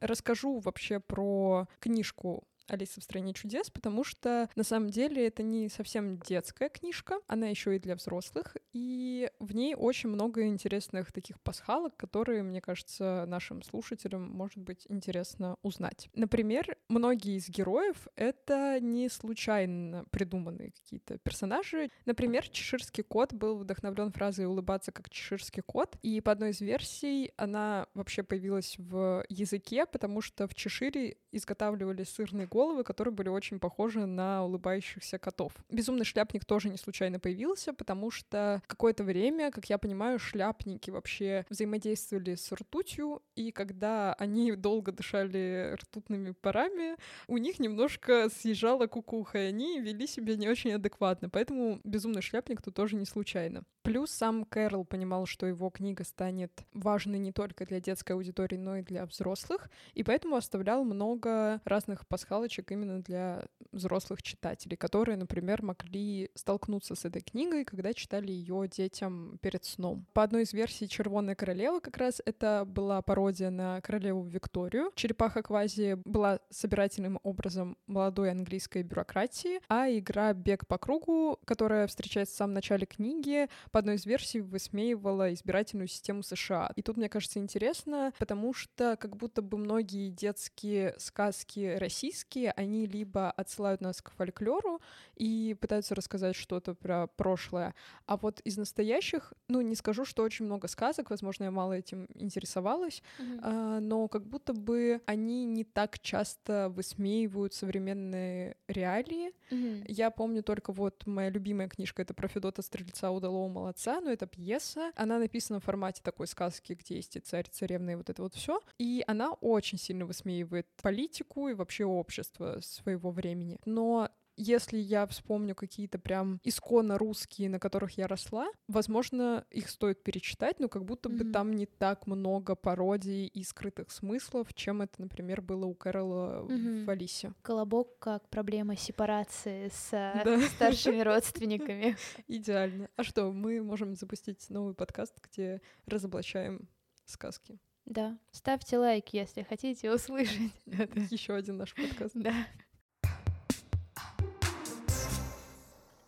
Расскажу 0.00 0.58
вообще 0.58 1.00
про 1.00 1.68
книжку 1.80 2.44
Алиса 2.72 3.00
в 3.00 3.04
стране 3.04 3.34
чудес, 3.34 3.70
потому 3.70 4.04
что 4.04 4.48
на 4.56 4.64
самом 4.64 4.90
деле 4.90 5.26
это 5.26 5.42
не 5.42 5.68
совсем 5.68 6.18
детская 6.18 6.68
книжка, 6.68 7.18
она 7.26 7.48
еще 7.48 7.76
и 7.76 7.78
для 7.78 7.94
взрослых, 7.94 8.56
и 8.72 9.30
в 9.38 9.54
ней 9.54 9.74
очень 9.74 10.08
много 10.08 10.46
интересных 10.46 11.12
таких 11.12 11.40
пасхалок, 11.40 11.96
которые, 11.96 12.42
мне 12.42 12.60
кажется, 12.60 13.24
нашим 13.26 13.62
слушателям 13.62 14.22
может 14.30 14.58
быть 14.58 14.86
интересно 14.88 15.56
узнать. 15.62 16.08
Например, 16.14 16.76
многие 16.88 17.36
из 17.36 17.48
героев— 17.48 18.08
это 18.16 18.80
не 18.80 19.08
случайно 19.08 20.04
придуманные 20.10 20.72
какие-то 20.72 21.18
персонажи. 21.18 21.90
Например, 22.06 22.48
чеширский 22.48 23.04
кот 23.04 23.32
был 23.32 23.58
вдохновлен 23.58 24.12
фразой 24.12 24.46
«улыбаться 24.46 24.92
как 24.92 25.10
чеширский 25.10 25.62
кот», 25.62 25.96
и 26.02 26.20
по 26.20 26.32
одной 26.32 26.50
из 26.50 26.60
версий 26.60 27.32
она 27.36 27.86
вообще 27.94 28.22
появилась 28.22 28.76
в 28.78 29.24
языке, 29.28 29.86
потому 29.86 30.20
что 30.20 30.46
в 30.48 30.54
Чешире 30.54 31.16
изготавливали 31.32 32.04
сырный 32.04 32.46
головы, 32.62 32.84
которые 32.84 33.12
были 33.12 33.28
очень 33.28 33.58
похожи 33.58 34.06
на 34.06 34.44
улыбающихся 34.44 35.18
котов. 35.18 35.52
Безумный 35.68 36.04
шляпник 36.04 36.44
тоже 36.44 36.68
не 36.68 36.78
случайно 36.78 37.18
появился, 37.18 37.72
потому 37.72 38.10
что 38.10 38.62
какое-то 38.66 39.04
время, 39.04 39.50
как 39.50 39.66
я 39.66 39.78
понимаю, 39.78 40.18
шляпники 40.18 40.90
вообще 40.90 41.44
взаимодействовали 41.50 42.36
с 42.36 42.52
ртутью, 42.52 43.22
и 43.34 43.50
когда 43.50 44.14
они 44.14 44.52
долго 44.52 44.92
дышали 44.92 45.76
ртутными 45.80 46.34
парами, 46.40 46.96
у 47.26 47.38
них 47.38 47.58
немножко 47.58 48.28
съезжала 48.30 48.86
кукуха, 48.86 49.38
и 49.38 49.46
они 49.46 49.80
вели 49.80 50.06
себя 50.06 50.36
не 50.36 50.48
очень 50.48 50.72
адекватно. 50.72 51.28
Поэтому 51.28 51.80
безумный 51.84 52.22
шляпник 52.22 52.62
тут 52.62 52.74
тоже 52.74 52.96
не 52.96 53.06
случайно. 53.06 53.64
Плюс 53.82 54.12
сам 54.12 54.44
Кэрол 54.44 54.84
понимал, 54.84 55.26
что 55.26 55.46
его 55.46 55.68
книга 55.70 56.04
станет 56.04 56.52
важной 56.72 57.18
не 57.18 57.32
только 57.32 57.66
для 57.66 57.80
детской 57.80 58.12
аудитории, 58.12 58.56
но 58.56 58.76
и 58.76 58.82
для 58.82 59.04
взрослых, 59.06 59.68
и 59.94 60.04
поэтому 60.04 60.36
оставлял 60.36 60.84
много 60.84 61.60
разных 61.64 62.06
пасхал 62.06 62.41
палочек 62.42 62.72
именно 62.72 63.00
для 63.00 63.44
взрослых 63.70 64.20
читателей, 64.20 64.76
которые, 64.76 65.16
например, 65.16 65.62
могли 65.62 66.28
столкнуться 66.34 66.96
с 66.96 67.04
этой 67.04 67.22
книгой, 67.22 67.64
когда 67.64 67.94
читали 67.94 68.32
ее 68.32 68.68
детям 68.68 69.38
перед 69.40 69.64
сном. 69.64 70.04
По 70.12 70.24
одной 70.24 70.42
из 70.42 70.52
версий 70.52 70.88
«Червонная 70.88 71.36
королева» 71.36 71.78
как 71.78 71.96
раз 71.98 72.20
это 72.24 72.64
была 72.66 73.00
пародия 73.00 73.50
на 73.50 73.80
королеву 73.80 74.24
Викторию. 74.24 74.90
Черепаха 74.96 75.42
Квази 75.42 75.94
была 76.04 76.40
собирательным 76.50 77.20
образом 77.22 77.78
молодой 77.86 78.32
английской 78.32 78.82
бюрократии, 78.82 79.60
а 79.68 79.88
игра 79.88 80.32
«Бег 80.32 80.66
по 80.66 80.78
кругу», 80.78 81.38
которая 81.44 81.86
встречается 81.86 82.34
в 82.34 82.38
самом 82.38 82.54
начале 82.54 82.86
книги, 82.86 83.48
по 83.70 83.78
одной 83.78 83.94
из 83.94 84.04
версий 84.04 84.40
высмеивала 84.40 85.32
избирательную 85.32 85.86
систему 85.86 86.24
США. 86.24 86.72
И 86.74 86.82
тут, 86.82 86.96
мне 86.96 87.08
кажется, 87.08 87.38
интересно, 87.38 88.12
потому 88.18 88.52
что 88.52 88.96
как 89.00 89.16
будто 89.16 89.42
бы 89.42 89.58
многие 89.58 90.10
детские 90.10 90.94
сказки 90.98 91.76
российские, 91.78 92.31
они 92.40 92.86
либо 92.86 93.30
отсылают 93.30 93.80
нас 93.80 94.00
к 94.00 94.10
фольклору 94.10 94.80
и 95.16 95.56
пытаются 95.60 95.94
рассказать 95.94 96.36
что-то 96.36 96.74
про 96.74 97.06
прошлое, 97.06 97.74
а 98.06 98.16
вот 98.16 98.40
из 98.40 98.56
настоящих, 98.56 99.32
ну, 99.48 99.60
не 99.60 99.74
скажу, 99.74 100.04
что 100.04 100.22
очень 100.22 100.46
много 100.46 100.68
сказок, 100.68 101.10
возможно, 101.10 101.44
я 101.44 101.50
мало 101.50 101.72
этим 101.74 102.08
интересовалась, 102.14 103.02
mm-hmm. 103.18 103.40
а, 103.42 103.80
но 103.80 104.08
как 104.08 104.26
будто 104.26 104.52
бы 104.52 105.00
они 105.06 105.44
не 105.44 105.64
так 105.64 105.98
часто 106.00 106.68
высмеивают 106.74 107.54
современные 107.54 108.56
реалии. 108.66 109.32
Mm-hmm. 109.50 109.84
Я 109.88 110.10
помню 110.10 110.42
только 110.42 110.72
вот 110.72 111.06
моя 111.06 111.30
любимая 111.30 111.68
книжка— 111.68 112.02
это 112.02 112.14
про 112.14 112.28
Федота 112.28 112.62
Стрельца 112.62 113.10
«Удалого 113.10 113.48
молодца», 113.48 114.00
но 114.00 114.10
это 114.10 114.26
пьеса. 114.26 114.92
Она 114.96 115.18
написана 115.18 115.60
в 115.60 115.64
формате 115.64 116.00
такой 116.02 116.26
сказки, 116.26 116.72
где 116.72 116.96
есть 116.96 117.16
и 117.16 117.20
царь, 117.20 117.46
царевна 117.50 117.90
и 117.90 117.94
вот 117.94 118.10
это 118.10 118.22
вот 118.22 118.34
все. 118.34 118.60
И 118.78 119.04
она 119.06 119.32
очень 119.32 119.78
сильно 119.78 120.06
высмеивает 120.06 120.66
политику 120.80 121.48
и 121.48 121.54
вообще 121.54 121.84
общество 121.84 122.21
своего 122.22 123.10
времени. 123.10 123.58
Но 123.64 124.08
если 124.36 124.78
я 124.78 125.06
вспомню 125.06 125.54
какие-то 125.54 125.98
прям 125.98 126.40
исконно 126.42 126.98
русские, 126.98 127.50
на 127.50 127.58
которых 127.58 127.98
я 127.98 128.06
росла, 128.06 128.48
возможно, 128.68 129.44
их 129.50 129.68
стоит 129.68 130.02
перечитать, 130.02 130.58
но 130.58 130.68
как 130.68 130.84
будто 130.84 131.08
бы 131.08 131.24
mm-hmm. 131.24 131.32
там 131.32 131.52
не 131.52 131.66
так 131.66 132.06
много 132.06 132.54
пародий 132.54 133.26
и 133.26 133.44
скрытых 133.44 133.90
смыслов, 133.90 134.54
чем 134.54 134.82
это, 134.82 135.00
например, 135.00 135.42
было 135.42 135.66
у 135.66 135.74
Кэрола 135.74 136.46
mm-hmm. 136.48 136.84
в 136.84 136.90
Алисе. 136.90 137.34
Колобок 137.42 137.98
как 137.98 138.28
проблема 138.28 138.76
сепарации 138.76 139.68
с 139.68 139.90
да. 139.90 140.40
старшими 140.56 141.00
родственниками. 141.00 141.96
Идеально. 142.28 142.88
А 142.96 143.04
что, 143.04 143.32
мы 143.32 143.62
можем 143.62 143.94
запустить 143.96 144.48
новый 144.48 144.74
подкаст, 144.74 145.14
где 145.22 145.60
разоблачаем 145.86 146.68
сказки. 147.04 147.58
Да. 147.84 148.18
Ставьте 148.30 148.78
лайк, 148.78 149.08
если 149.12 149.42
хотите 149.42 149.90
услышать. 149.94 150.52
Еще 150.66 151.34
один 151.34 151.58
наш 151.58 151.74
подкаст. 151.74 152.14
Да. 152.14 152.34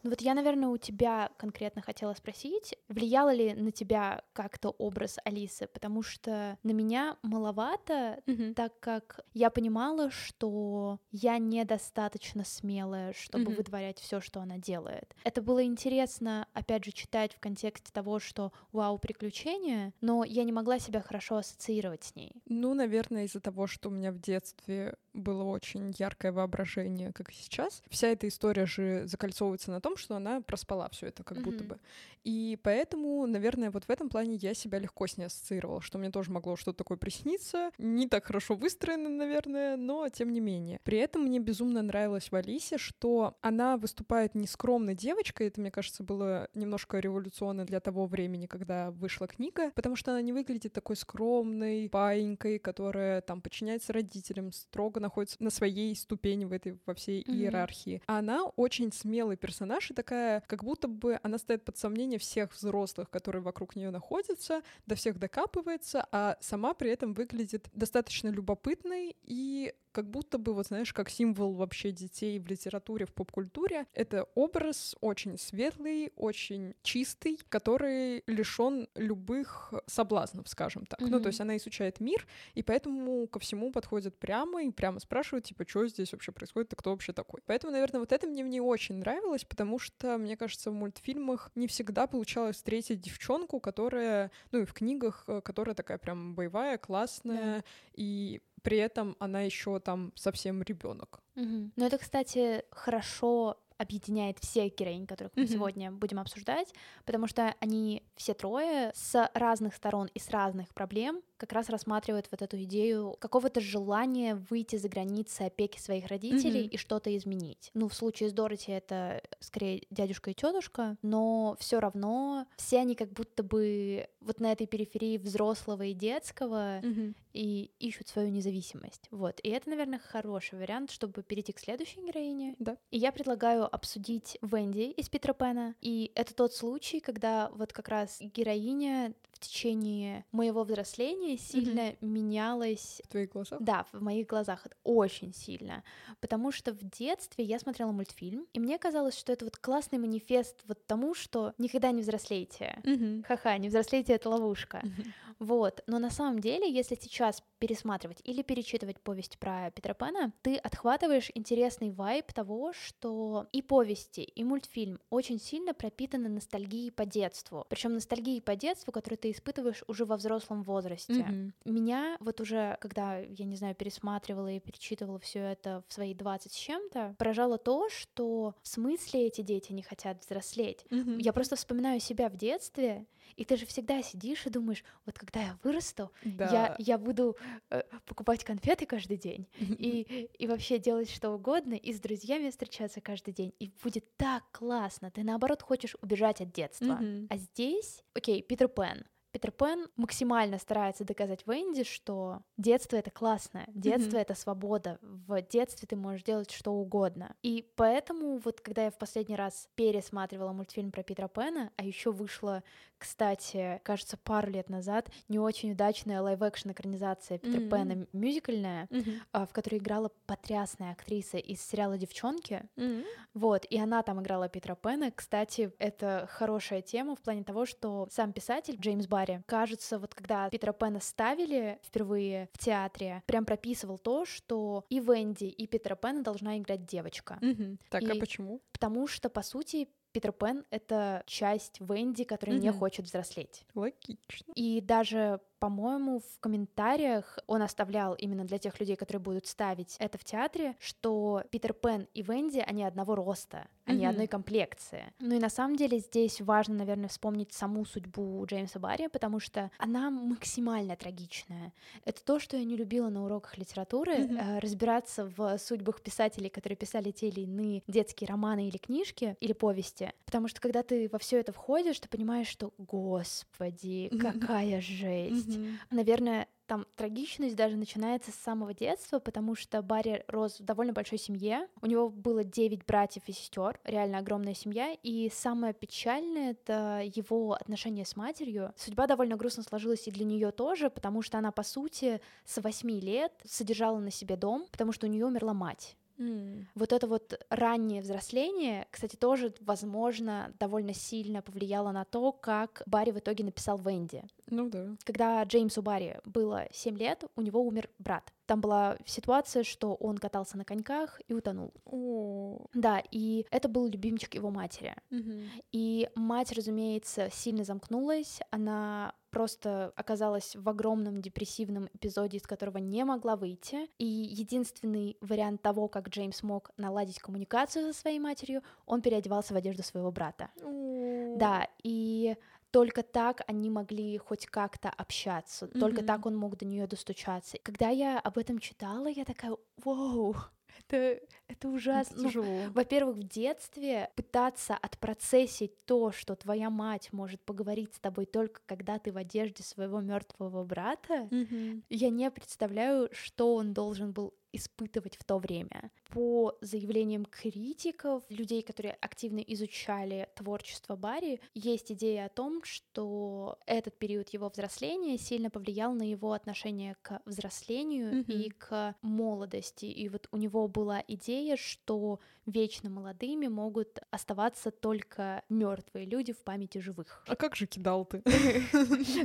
Ну 0.05 0.11
вот 0.11 0.21
я, 0.21 0.35
наверное, 0.35 0.69
у 0.69 0.77
тебя 0.77 1.31
конкретно 1.39 1.81
хотела 1.81 2.13
спросить, 2.13 2.77
влиял 2.89 3.31
ли 3.31 3.55
на 3.55 3.73
тебя 3.73 4.23
как-то 4.35 4.69
образ 4.69 5.17
Алисы, 5.25 5.67
потому 5.67 6.03
что 6.03 6.59
на 6.63 6.73
меня 6.73 7.17
маловато, 7.23 8.21
mm-hmm. 8.27 8.53
так 8.53 8.79
как 8.81 9.21
я 9.33 9.49
понимала, 9.49 10.11
что 10.11 11.01
я 11.11 11.39
недостаточно 11.39 12.45
смелая, 12.45 13.15
чтобы 13.15 13.53
mm-hmm. 13.53 13.57
вытворять 13.57 13.99
все, 13.99 14.21
что 14.21 14.41
она 14.41 14.59
делает. 14.59 15.17
Это 15.25 15.41
было 15.41 15.65
интересно, 15.65 16.47
опять 16.53 16.85
же, 16.85 16.93
читать 16.93 17.33
в 17.33 17.41
контексте 17.41 17.91
того, 17.91 18.19
что 18.19 18.53
вау, 18.73 18.99
приключения, 18.99 19.95
но 20.03 20.23
я 20.23 20.45
не 20.45 20.53
могла 20.53 20.79
себя 20.79 21.01
хорошо 21.01 21.39
ассоциировать 21.39 22.05
с 22.05 22.15
ней. 22.15 22.43
Ну, 22.45 22.75
наверное, 22.75 23.25
из-за 23.25 23.41
того, 23.41 23.67
что 23.67 23.89
у 23.89 23.93
меня 23.93 24.13
в 24.13 24.19
детстве 24.19 24.97
было 25.15 25.45
очень 25.45 25.95
яркое 25.97 26.33
воображение, 26.33 27.13
как 27.13 27.31
и 27.31 27.35
сейчас. 27.35 27.83
Вся 27.89 28.09
эта 28.09 28.29
история 28.29 28.67
же 28.67 29.07
закольцовывается 29.07 29.71
на 29.71 29.81
том, 29.81 29.94
что 29.97 30.17
она 30.17 30.41
проспала 30.41 30.89
все 30.91 31.07
это, 31.07 31.23
как 31.23 31.39
mm-hmm. 31.39 31.43
будто 31.43 31.65
бы. 31.65 31.79
И 32.25 32.59
поэтому, 32.63 33.27
наверное, 33.27 33.71
вот 33.71 33.85
в 33.85 33.91
этом 33.91 34.09
плане 34.09 34.37
я 34.37 34.55
себя 34.55 34.79
легко 34.79 35.07
с 35.07 35.17
ней 35.17 35.27
ассоциировала, 35.27 35.81
что 35.83 35.99
мне 35.99 36.11
тоже 36.11 36.31
могло 36.31 36.57
что-то 36.57 36.79
такое 36.79 36.97
присниться. 36.97 37.71
Не 37.79 38.09
так 38.09 38.25
хорошо 38.25 38.55
выстроено, 38.55 39.09
наверное, 39.09 39.77
но 39.77 40.09
тем 40.09 40.33
не 40.33 40.41
менее. 40.41 40.81
При 40.85 40.99
этом 40.99 41.23
мне 41.23 41.39
безумно 41.39 41.83
нравилось 41.83 42.31
в 42.31 42.35
Алисе, 42.35 42.79
что 42.79 43.37
она 43.43 43.77
выступает 43.77 44.35
не 44.35 44.47
скромной 44.47 44.95
девочкой, 44.95 45.49
это, 45.49 45.61
мне 45.61 45.71
кажется, 45.71 46.03
было 46.03 46.49
немножко 46.55 46.99
революционно 46.99 47.65
для 47.65 47.81
того 47.81 48.07
времени, 48.07 48.47
когда 48.47 48.91
вышла 48.91 49.27
книга, 49.27 49.71
потому 49.75 49.97
что 49.97 50.13
она 50.13 50.23
не 50.23 50.33
выглядит 50.33 50.73
такой 50.73 50.97
скромной, 50.97 51.89
паинькой, 51.91 52.59
которая 52.59 53.21
там 53.21 53.43
подчиняется 53.43 53.93
родителям, 53.93 54.53
строго 54.53 55.01
находится 55.01 55.37
на 55.41 55.51
своей 55.51 55.95
ступени 55.95 56.45
в 56.45 56.53
этой 56.53 56.79
во 56.87 56.95
всей 56.95 57.23
mm-hmm. 57.23 57.35
иерархии. 57.35 58.03
Она 58.07 58.45
очень 58.45 58.93
смелый 58.93 59.37
персонаж 59.37 59.84
и 59.91 59.95
такая, 59.95 60.43
как 60.47 60.65
будто 60.65 60.89
бы 60.89 61.19
она 61.23 61.39
ставит 61.39 61.65
под 61.65 61.77
сомнение 61.77 62.19
всех 62.19 62.53
взрослых, 62.55 63.11
которые 63.11 63.43
вокруг 63.43 63.77
нее 63.77 63.91
находятся, 63.91 64.63
до 64.87 64.95
всех 64.95 65.19
докапывается, 65.19 66.07
а 66.13 66.37
сама 66.41 66.75
при 66.75 66.91
этом 66.91 67.15
выглядит 67.15 67.69
достаточно 67.73 68.29
любопытной 68.29 69.17
и 69.23 69.75
как 69.95 70.11
будто 70.11 70.39
бы, 70.39 70.53
вот 70.55 70.67
знаешь, 70.67 70.93
как 70.93 71.09
символ 71.09 71.55
вообще 71.55 71.93
детей 71.93 72.41
в 72.41 72.47
литературе, 72.49 73.07
в 73.07 73.13
поп-культуре. 73.13 73.87
Это 73.93 74.25
образ 74.35 74.97
очень 75.01 75.39
светлый, 75.39 76.13
очень 76.17 76.75
чистый, 76.83 77.39
который 77.49 78.25
лишен 78.27 78.89
любых 78.97 79.73
соблазнов, 79.87 80.49
скажем 80.49 80.85
так. 80.85 81.01
Mm-hmm. 81.01 81.11
Ну, 81.11 81.21
то 81.21 81.29
есть 81.29 81.41
она 81.41 81.57
изучает 81.57 82.01
мир, 82.01 82.27
и 82.55 82.65
поэтому 82.65 83.29
ко 83.29 83.39
всему 83.39 83.71
подходит 83.71 84.19
прямо 84.19 84.65
и 84.65 84.71
прямо 84.73 84.99
спрашивает, 84.99 85.45
типа, 85.45 85.65
что 85.67 85.87
здесь 85.87 86.11
вообще 86.11 86.33
происходит, 86.33 86.73
и 86.73 86.77
кто 86.77 86.91
вообще 86.91 87.13
такой. 87.13 87.41
Поэтому, 87.47 87.73
наверное, 87.73 88.01
вот 88.01 88.11
это 88.11 88.27
мне 88.27 88.43
в 88.43 88.49
ней 88.49 88.61
очень 88.61 88.97
нравилось, 88.97 89.45
потому 89.45 89.74
что, 89.79 90.19
мне 90.19 90.37
кажется, 90.37 90.71
в 90.71 90.75
мультфильмах 90.75 91.51
не 91.55 91.67
всегда 91.67 92.07
получалось 92.07 92.57
встретить 92.57 93.01
девчонку, 93.01 93.61
которая, 93.61 94.31
ну 94.53 94.61
и 94.61 94.65
в 94.65 94.73
книгах, 94.73 95.25
э, 95.27 95.41
которая 95.41 95.75
такая 95.75 95.99
прям 95.99 96.35
боевая, 96.35 96.79
классная, 96.79 97.59
yeah. 97.59 97.65
и 97.95 98.43
при 98.63 98.79
этом 98.79 99.17
она 99.19 99.43
еще 99.43 99.79
там 99.79 100.13
совсем 100.15 100.63
ребенок. 100.63 101.21
Угу. 101.37 101.71
Ну 101.77 101.85
это, 101.85 101.99
кстати, 101.99 102.65
хорошо 102.71 103.59
объединяет 103.79 104.39
всех 104.39 104.75
героинь, 104.75 105.07
которых 105.07 105.33
мы 105.37 105.43
mm-hmm. 105.43 105.53
сегодня 105.53 105.91
будем 105.91 106.19
обсуждать, 106.21 106.73
потому 107.05 107.27
что 107.27 107.55
они 107.61 108.03
все 108.17 108.35
трое 108.35 108.93
с 108.95 109.31
разных 109.35 109.75
сторон 109.75 110.09
и 110.15 110.19
с 110.19 110.31
разных 110.31 110.73
проблем 110.75 111.23
как 111.45 111.53
раз 111.53 111.69
рассматривают 111.69 112.27
вот 112.31 112.41
эту 112.41 112.63
идею 112.63 113.17
какого-то 113.21 113.61
желания 113.61 114.35
выйти 114.49 114.77
за 114.77 114.89
границы 114.89 115.43
опеки 115.43 115.79
своих 115.79 116.07
родителей 116.07 116.65
mm-hmm. 116.65 116.71
и 116.71 116.77
что-то 116.79 117.15
изменить. 117.15 117.71
Ну, 117.75 117.89
в 117.89 117.95
случае 117.95 118.31
с 118.31 118.33
Дороти 118.33 118.73
это 118.73 119.23
скорее 119.41 119.83
дядюшка 119.91 120.31
и 120.31 120.35
тетушка, 120.35 120.97
но 121.03 121.55
все 121.61 121.81
равно 121.81 122.47
все 122.57 122.79
они 122.79 122.95
как 122.95 123.13
будто 123.13 123.43
бы 123.43 124.09
вот 124.21 124.41
на 124.41 124.53
этой 124.53 124.67
периферии 124.67 125.19
взрослого 125.19 125.83
и 125.83 125.93
детского 125.93 126.81
mm-hmm. 126.81 127.15
и 127.35 127.71
ищут 127.79 128.09
свою 128.09 128.31
независимость. 128.31 129.07
Вот. 129.11 129.39
И 129.43 129.51
это, 129.51 129.69
наверное, 129.69 129.99
хороший 129.99 130.59
вариант, 130.59 130.93
чтобы 130.93 131.23
перейти 131.23 131.53
к 131.53 131.59
следующей 131.59 132.01
героине. 132.01 132.57
Да. 132.59 132.79
И 132.91 132.97
я 132.97 133.13
предлагаю 133.13 133.73
обсудить 133.73 134.39
Венди 134.41 134.93
из 134.93 135.11
Питера 135.11 135.35
Пэна. 135.35 135.75
И 135.83 136.11
это 136.15 136.35
тот 136.35 136.55
случай, 136.55 137.01
когда 137.01 137.51
вот 137.55 137.75
как 137.75 137.89
раз 137.89 138.19
героиня 138.21 139.13
течение 139.47 140.25
моего 140.33 140.65
взросления 140.65 141.39
сильно 141.39 141.91
mm-hmm. 141.91 141.97
менялась. 142.01 143.01
В 143.05 143.09
твоих 143.09 143.33
глазах? 143.33 143.61
Да, 143.61 143.87
в 143.93 144.03
моих 144.03 144.27
глазах 144.27 144.67
очень 144.83 145.33
сильно. 145.33 145.83
Потому 146.21 146.53
что 146.53 146.73
в 146.73 146.83
детстве 146.83 147.45
я 147.45 147.59
смотрела 147.59 147.93
мультфильм, 147.93 148.47
и 148.53 148.61
мне 148.61 148.79
казалось, 148.79 149.19
что 149.19 149.33
это 149.33 149.45
вот 149.45 149.57
классный 149.57 149.99
манифест 149.99 150.63
вот 150.67 150.87
тому, 150.87 151.15
что 151.15 151.53
никогда 151.59 151.91
не 151.91 152.03
взрослейте. 152.03 152.81
Mm-hmm. 152.83 153.25
Ха-ха, 153.27 153.59
не 153.59 153.69
взрослейте— 153.69 154.13
это 154.15 154.29
ловушка. 154.31 154.83
Mm-hmm. 154.85 155.13
Вот. 155.41 155.83
Но 155.87 155.99
на 155.99 156.11
самом 156.11 156.41
деле, 156.41 156.73
если 156.73 156.97
сейчас 157.01 157.43
пересматривать 157.65 158.21
или 158.25 158.43
перечитывать 158.43 159.01
повесть 159.01 159.39
про 159.39 159.71
Петра 159.71 159.95
Пэна, 159.95 160.35
ты 160.43 160.57
отхватываешь 160.57 161.31
интересный 161.35 161.91
вайб 161.91 162.31
того, 162.31 162.75
что 162.75 163.47
и 163.53 163.63
повести, 163.63 164.21
и 164.21 164.45
мультфильм 164.45 165.01
очень 165.09 165.41
сильно 165.41 165.73
пропитаны 165.73 166.29
ностальгией 166.29 166.93
по 166.93 167.07
детству. 167.07 167.65
Причем 167.71 167.95
ностальгией 167.95 168.43
по 168.43 168.55
детству, 168.55 168.93
которую 168.93 169.19
ты 169.19 169.31
испытываешь 169.31 169.83
уже 169.87 170.05
во 170.05 170.19
взрослом 170.19 170.63
возрасте. 170.63 171.15
Mm-hmm. 171.15 171.53
Меня 171.65 172.19
вот 172.21 172.39
уже, 172.43 172.77
когда, 172.83 173.17
я 173.17 173.47
не 173.47 173.57
знаю, 173.57 173.75
пересматривала 173.75 174.53
и 174.53 174.61
перечитывала 174.61 175.19
все 175.19 175.39
это 175.39 175.83
в 175.89 175.95
свои 175.95 176.13
20 176.13 176.53
с 176.53 176.55
чем-то, 176.55 177.15
поражало 177.17 177.57
то, 177.57 177.89
что 177.89 178.55
в 178.61 178.69
смысле 178.69 179.27
эти 179.27 179.41
дети 179.41 179.73
не 179.73 179.83
хотят 179.83 180.21
взрослеть. 180.21 180.85
Mm-hmm. 180.91 181.17
Я 181.23 181.33
просто 181.33 181.57
вспоминаю 181.57 181.99
себя 181.99 182.29
в 182.29 182.37
детстве, 182.37 183.07
и 183.37 183.45
ты 183.45 183.57
же 183.57 183.67
всегда 183.67 184.03
сидишь 184.03 184.47
и 184.47 184.51
думаешь, 184.51 184.85
вот 185.07 185.19
когда 185.19 185.41
я 185.41 185.59
вырасту, 185.63 186.11
да. 186.25 186.51
я, 186.51 186.77
я 186.79 186.99
буду 186.99 187.37
э, 187.71 187.83
покупать 188.07 188.45
конфеты 188.45 188.87
каждый 188.87 189.17
день 189.17 189.47
и, 189.59 190.29
и 190.39 190.47
вообще 190.47 190.79
делать 190.79 191.11
что 191.11 191.31
угодно, 191.31 191.75
и 191.75 191.93
с 191.93 192.01
друзьями 192.01 192.51
встречаться 192.51 193.01
каждый 193.01 193.35
день. 193.35 193.55
И 193.59 193.71
будет 193.83 194.17
так 194.17 194.45
классно. 194.53 195.11
Ты 195.11 195.23
наоборот 195.23 195.63
хочешь 195.63 195.97
убежать 196.01 196.41
от 196.41 196.53
детства. 196.53 196.99
А 197.29 197.37
здесь, 197.37 198.03
окей, 198.15 198.43
Питер 198.43 198.69
Пен, 198.69 199.05
Питер 199.35 199.51
Пен 199.51 199.89
максимально 199.97 200.59
старается 200.59 201.03
доказать 201.03 201.45
Венди, 201.45 201.83
что 201.83 202.43
детство— 202.57 202.95
это 202.99 203.11
классно, 203.11 203.65
детство 203.75 204.17
mm-hmm.— 204.17 204.21
это 204.23 204.35
свобода, 204.37 204.99
в 205.03 205.43
детстве 205.43 205.89
ты 205.89 205.97
можешь 205.97 206.23
делать 206.23 206.53
что 206.53 206.73
угодно. 206.73 207.35
И 207.43 207.69
поэтому 207.75 208.39
вот 208.39 208.61
когда 208.61 208.85
я 208.85 208.93
в 208.93 208.97
последний 208.97 209.35
раз 209.35 209.69
пересматривала 209.75 210.53
мультфильм 210.53 210.93
про 210.93 211.03
Питера 211.03 211.27
Пена, 211.27 211.73
а 211.77 211.85
еще 211.85 212.13
вышла, 212.13 212.63
кстати, 212.97 213.81
кажется, 213.83 214.17
пару 214.17 214.53
лет 214.53 214.71
назад, 214.71 215.11
не 215.29 215.41
очень 215.41 215.73
удачная 215.73 216.23
live-action 216.23 216.71
экранизация 216.71 217.39
Питера 217.39 217.61
mm-hmm. 217.61 217.71
Пена 217.71 218.07
мюзикальная, 218.13 218.87
mm-hmm. 218.87 219.47
в 219.49 219.53
которой 219.53 219.79
играла 219.79 220.13
потрясная 220.27 220.93
актриса 220.93 221.39
из 221.39 221.61
сериала 221.61 221.99
«Девчонки», 221.99 222.63
mm-hmm. 222.77 223.05
вот, 223.35 223.65
и 223.69 223.81
она 223.81 224.05
там 224.05 224.23
играла 224.23 224.49
Питера 224.49 224.77
Пена. 224.77 225.11
Кстати, 225.11 225.73
это 225.81 226.29
хорошая 226.31 226.83
тема 226.83 227.17
в 227.17 227.21
плане 227.21 227.43
того, 227.43 227.67
что 227.67 228.07
сам 228.13 228.33
писатель 228.33 228.77
Джеймс 228.77 229.09
Барри, 229.25 229.43
кажется, 229.47 229.99
вот 229.99 230.15
когда 230.15 230.49
Питера 230.51 230.73
Пена 230.73 231.01
ставили 231.01 231.79
впервые 231.83 232.49
в 232.53 232.59
театре, 232.59 233.23
прям 233.27 233.45
прописывал 233.45 233.99
то, 233.99 234.25
что 234.25 234.85
и 234.89 235.01
Венди, 235.01 235.45
и 235.45 235.67
Питера 235.67 235.97
Пена 235.97 236.23
должна 236.23 236.59
играть 236.59 236.85
девочка. 236.85 237.39
Mm-hmm. 237.41 237.79
Так, 237.89 238.03
а 238.03 238.07
и... 238.07 238.17
а 238.17 238.21
почему? 238.21 238.61
Потому 238.73 239.07
что, 239.07 239.31
по 239.31 239.43
сути, 239.43 239.89
Питер 240.13 240.33
Пен— 240.33 240.65
это 240.71 241.25
часть 241.27 241.81
Венди, 241.81 242.25
которая 242.25 242.57
mm-hmm. 242.57 242.63
не 242.63 242.73
хочет 242.73 243.07
взрослеть. 243.07 243.65
Логично. 243.75 244.53
И 244.55 244.81
даже 244.81 245.41
по-моему, 245.65 246.21
в 246.21 246.41
комментариях 246.41 247.39
он 247.47 247.63
оставлял 247.63 248.13
именно 248.13 248.45
для 248.45 248.59
тех 248.59 248.79
людей, 248.81 248.97
которые 248.97 249.23
будут 249.23 249.47
ставить 249.47 249.97
это 249.99 250.19
в 250.19 250.25
театре, 250.25 250.77
что 250.79 251.43
Питер 251.49 251.73
Пен 251.73 252.07
и 252.13 252.21
Венди, 252.21 252.59
они 252.59 252.85
одного 252.85 253.15
роста, 253.15 253.67
они 253.87 254.05
mm-hmm. 254.05 254.09
одной 254.11 254.27
комплекции. 254.27 255.05
Ну 255.21 255.35
и 255.35 255.39
на 255.39 255.49
самом 255.49 255.77
деле 255.77 256.01
здесь 256.01 256.43
важно, 256.43 256.75
наверное, 256.75 257.09
вспомнить 257.09 257.55
саму 257.55 257.87
судьбу 257.87 258.45
Джеймса 258.45 258.79
Барри, 258.79 259.07
потому 259.07 259.41
что 259.41 259.71
она 259.79 260.11
максимально 260.11 260.97
трагичная. 260.97 261.73
Это 262.05 262.23
то, 262.23 262.39
что 262.39 262.59
я 262.59 262.65
не 262.65 262.77
любила 262.77 263.09
на 263.09 263.25
уроках 263.25 263.57
литературы, 263.57 264.17
mm-hmm. 264.17 264.61
разбираться 264.61 265.33
в 265.35 265.57
судьбах 265.57 266.03
писателей, 266.03 266.51
которые 266.51 266.77
писали 266.77 267.11
те 267.11 267.29
или 267.29 267.41
иные 267.41 267.83
детские 267.87 268.29
романы 268.29 268.69
или 268.69 268.77
книжки, 268.77 269.35
или 269.41 269.55
повести. 269.55 270.13
Потому 270.27 270.47
что 270.47 270.61
когда 270.61 270.83
ты 270.83 271.09
во 271.11 271.19
все 271.19 271.41
это 271.41 271.53
входишь, 271.53 272.01
ты 272.01 272.09
понимаешь, 272.11 272.49
что, 272.49 272.75
господи, 272.77 274.11
какая 274.21 274.83
жесть 274.83 275.54
Mm-hmm. 275.57 275.77
Наверное, 275.91 276.49
там 276.67 276.87
трагичность 276.97 277.57
даже 277.57 277.77
начинается 277.77 278.31
с 278.33 278.37
самого 278.37 278.73
детства, 278.73 279.19
потому 279.19 279.55
что 279.55 279.83
Барри 279.83 280.25
рос 280.29 280.61
в 280.61 280.65
довольно 280.65 280.93
большой 280.93 281.19
семье. 281.19 281.69
У 281.83 281.87
него 281.87 282.09
было 282.09 282.43
девять 282.43 282.85
братьев 282.87 283.23
и 283.27 283.33
сестер, 283.33 283.79
реально 283.85 284.19
огромная 284.19 284.55
семья. 284.55 284.97
И 285.03 285.31
самое 285.33 285.75
печальное 285.75 286.53
это 286.53 287.03
его 287.15 287.53
отношения 287.53 288.05
с 288.05 288.17
матерью. 288.17 288.73
Судьба 288.77 289.07
довольно 289.07 289.37
грустно 289.37 289.63
сложилась 289.63 290.09
и 290.09 290.11
для 290.11 290.25
нее 290.25 290.51
тоже, 290.53 290.91
потому 290.91 291.23
что 291.23 291.39
она, 291.39 291.53
по 291.53 291.63
сути, 291.63 292.21
с 292.45 292.61
восьми 292.61 293.01
лет 293.01 293.33
содержала 293.45 293.99
на 293.99 294.11
себе 294.11 294.37
дом, 294.37 294.67
потому 294.71 294.93
что 294.93 295.07
у 295.07 295.11
нее 295.11 295.27
умерла 295.27 295.53
мать. 295.53 295.97
Mm. 296.19 296.67
Вот 296.75 296.93
это 296.93 297.07
вот 297.07 297.39
раннее 297.51 298.03
взросление, 298.03 298.87
кстати, 298.91 299.17
тоже, 299.17 299.55
возможно, 299.61 300.53
довольно 300.59 300.95
сильно 300.95 301.43
повлияло 301.43 301.93
на 301.93 302.05
то, 302.05 302.33
как 302.33 302.83
Барри 302.87 303.11
в 303.11 303.19
итоге 303.19 303.45
написал 303.45 303.79
Венди. 303.79 304.25
Ну 304.49 304.69
да. 304.69 304.97
Когда 305.05 305.43
Джеймсу 305.43 305.83
Барри 305.83 306.21
было 306.25 306.67
7 306.73 306.97
лет, 306.97 307.25
у 307.37 307.43
него 307.43 307.61
умер 307.63 307.89
брат. 307.99 308.33
Там 308.47 308.61
была 308.61 308.99
ситуация, 309.07 309.65
что 309.65 309.95
он 309.95 310.19
катался 310.19 310.59
на 310.59 310.65
коньках 310.65 311.21
и 311.29 311.33
утонул. 311.33 311.73
О. 311.87 312.67
Да, 312.75 313.03
и 313.11 313.47
это 313.51 313.69
был 313.69 313.87
любимчик 313.87 314.35
его 314.35 314.51
матери. 314.51 314.95
Угу. 315.11 315.33
И 315.73 316.11
мать, 316.15 316.53
разумеется, 316.53 317.31
сильно 317.33 317.65
замкнулась. 317.65 318.41
Она 318.51 319.15
просто 319.35 319.93
оказалась 319.97 320.55
в 320.55 320.69
огромном 320.69 321.21
депрессивном 321.21 321.89
эпизоде, 321.93 322.37
из 322.39 322.43
которого 322.43 322.79
не 322.79 323.05
могла 323.05 323.35
выйти. 323.35 323.89
И 323.99 324.07
единственный 324.07 325.17
вариант 325.21 325.61
того, 325.61 325.89
как 325.89 326.09
Джеймс 326.09 326.43
мог 326.43 326.71
наладить 326.77 327.19
коммуникацию 327.19 327.93
со 327.93 328.01
своей 328.01 328.21
матерью, 328.21 328.63
он 328.87 329.03
переодевался 329.03 329.53
в 329.53 329.57
одежду 329.57 329.83
своего 329.83 330.13
брата. 330.13 330.51
О. 330.63 331.37
Да, 331.37 331.69
и 331.83 332.37
только 332.71 333.03
так 333.03 333.43
они 333.49 333.71
могли 333.71 334.19
хоть 334.19 334.47
как-то 334.47 334.89
общаться, 334.89 335.67
mm-hmm. 335.67 335.81
только 335.81 336.03
так 336.05 336.27
он 336.27 336.37
мог 336.37 336.57
до 336.57 336.65
нее 336.65 336.87
достучаться. 336.87 337.59
Когда 337.63 337.89
я 337.89 338.21
об 338.21 338.39
этом 338.39 338.59
читала, 338.59 339.09
я 339.09 339.25
такая, 339.25 339.57
вау, 339.85 340.37
это, 340.81 341.21
это 341.49 341.69
ужасно. 341.69 342.15
Это 342.15 342.29
тяжело. 342.29 342.47
Ну, 342.47 342.71
во-первых, 342.73 343.17
в 343.17 343.23
детстве 343.23 344.11
пытаться 344.17 344.75
отпроцессить 344.75 345.85
то, 345.85 346.13
что 346.13 346.37
твоя 346.37 346.71
мать 346.71 347.13
может 347.13 347.41
поговорить 347.43 347.95
с 347.95 348.01
тобой 348.01 348.27
только 348.27 348.61
когда 348.67 348.99
ты 348.99 349.13
в 349.13 349.17
одежде 349.17 349.63
своего 349.63 350.01
мертвого 350.01 350.65
брата, 350.65 351.29
mm-hmm. 351.31 351.85
я 351.91 352.11
не 352.11 352.31
представляю, 352.31 353.09
что 353.13 353.55
он 353.55 353.73
должен 353.73 354.13
был 354.13 354.35
испытывать 354.53 355.17
в 355.17 355.25
то 355.25 355.39
время. 355.39 355.91
По 356.15 356.57
заявлениям 356.61 357.25
критиков, 357.25 358.23
людей, 358.29 358.63
которые 358.63 358.97
активно 359.01 359.41
изучали 359.41 360.29
творчество 360.37 360.97
Барри, 360.97 361.41
есть 361.55 361.91
идея 361.93 362.27
о 362.27 362.29
том, 362.29 362.63
что 362.63 363.59
этот 363.67 363.99
период 363.99 364.29
его 364.29 364.49
взросления 364.49 365.19
сильно 365.19 365.51
повлиял 365.51 365.93
на 365.93 366.09
его 366.09 366.33
отношение 366.33 366.97
к 367.03 367.21
взрослению 367.25 368.13
mm-hmm. 368.13 368.33
и 368.33 368.51
к 368.51 368.95
молодости. 369.03 369.87
И 369.87 370.09
вот 370.09 370.29
у 370.31 370.37
него 370.37 370.69
была 370.69 371.03
идея, 371.09 371.57
что 371.57 372.21
вечно 372.47 372.91
молодыми 372.91 373.49
могут 373.49 374.01
оставаться 374.11 374.71
только 374.71 375.43
мертвые 375.49 376.07
люди 376.07 376.33
в 376.33 376.39
памяти 376.39 376.79
живых. 376.79 377.25
А 377.27 377.37
как 377.37 377.57
же 377.57 377.67
кидал 377.67 378.05
ты? 378.05 378.23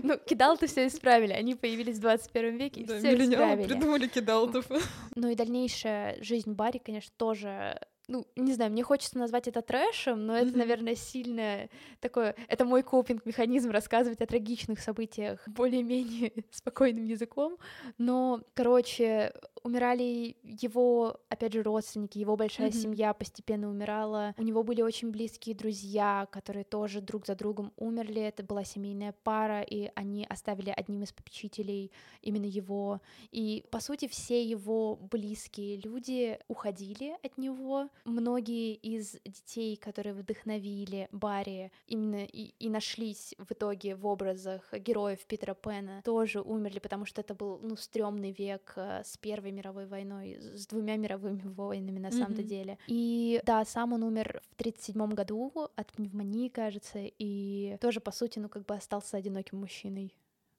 Ну, 0.02 0.18
кидал 0.18 0.58
ты 0.58 0.68
все 0.68 0.88
исправили. 0.88 1.34
Они 1.34 1.56
появились 1.56 1.98
в 1.98 2.02
21 2.02 2.58
веке, 2.58 2.86
все 2.86 3.16
исправили. 3.16 3.68
придумали 3.68 4.08
кидалтов. 4.08 4.68
Ну 5.16 5.30
и 5.30 5.36
дальнейшая 5.36 6.22
жизнь 6.24 6.54
Барри, 6.54 6.79
конечно, 6.80 7.14
тоже 7.18 7.80
ну, 8.10 8.26
не 8.36 8.54
знаю, 8.54 8.72
мне 8.72 8.84
хочется 8.84 9.20
назвать 9.20 9.48
это 9.48 9.62
трэшем, 9.62 10.26
но 10.26 10.36
это, 10.36 10.58
наверное, 10.58 10.96
сильно 10.96 11.70
такое... 12.02 12.36
Это 12.48 12.66
мой 12.66 12.82
копинг-механизм 12.82 13.70
рассказывать 13.70 14.20
о 14.20 14.26
трагичных 14.26 14.80
событиях 14.80 15.48
более-менее 15.48 16.34
спокойным 16.52 17.06
языком. 17.06 17.58
Но, 18.00 18.42
короче, 18.56 19.32
умирали 19.64 20.36
его, 20.44 21.20
опять 21.30 21.54
же, 21.54 21.62
родственники, 21.62 22.18
его 22.18 22.36
большая 22.36 22.70
mm-hmm. 22.70 22.82
семья 22.82 23.14
постепенно 23.14 23.70
умирала. 23.70 24.34
У 24.38 24.44
него 24.44 24.64
были 24.64 24.82
очень 24.82 25.12
близкие 25.12 25.56
друзья, 25.56 26.28
которые 26.32 26.64
тоже 26.64 27.02
друг 27.02 27.28
за 27.28 27.36
другом 27.36 27.72
умерли. 27.78 28.22
Это 28.22 28.44
была 28.44 28.64
семейная 28.64 29.14
пара, 29.24 29.62
и 29.62 29.92
они 29.94 30.26
оставили 30.26 30.74
одним 30.76 31.04
из 31.04 31.12
попечителей 31.12 31.92
именно 32.24 32.46
его. 32.46 33.02
И, 33.32 33.64
по 33.70 33.80
сути, 33.80 34.08
все 34.08 34.44
его 34.44 34.96
близкие 34.96 35.78
люди 35.78 36.40
уходили 36.48 37.16
от 37.24 37.38
него. 37.38 37.90
Многие 38.06 38.76
из 38.76 39.18
детей, 39.26 39.76
которые 39.78 40.14
вдохновили 40.14 41.08
Барри, 41.12 41.72
именно 41.88 42.24
и, 42.26 42.54
и 42.60 42.70
нашлись 42.70 43.36
в 43.38 43.52
итоге 43.52 43.96
в 43.96 44.06
образах 44.06 44.74
героев 44.74 45.26
Питера 45.26 45.54
Пэна, 45.54 46.02
тоже 46.04 46.42
умерли, 46.42 46.80
потому 46.80 47.06
что 47.06 47.22
это 47.22 47.34
был, 47.34 47.60
ну, 47.62 47.76
стрёмный 47.76 48.32
век 48.32 48.74
э, 48.76 49.04
с 49.04 49.18
Первой 49.18 49.52
мировой 49.52 49.86
войной, 49.86 50.38
с 50.40 50.68
двумя 50.68 50.98
мировыми 50.98 51.42
войнами 51.42 52.00
на 52.00 52.08
mm-hmm. 52.08 52.12
самом-то 52.12 52.44
деле. 52.44 52.78
И 52.88 53.42
да, 53.46 53.66
сам 53.66 53.94
он 53.94 54.04
умер 54.04 54.42
в 54.52 54.56
37 54.56 55.10
году 55.14 55.52
от 55.76 55.92
пневмонии, 55.92 56.50
кажется, 56.50 57.00
и 57.02 57.78
тоже, 57.82 58.00
по 58.00 58.12
сути, 58.12 58.40
ну, 58.40 58.50
как 58.50 58.66
бы 58.66 58.76
остался 58.76 59.18
одиноким 59.18 59.60
мужчиной. 59.60 60.14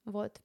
Вот. 0.05 0.41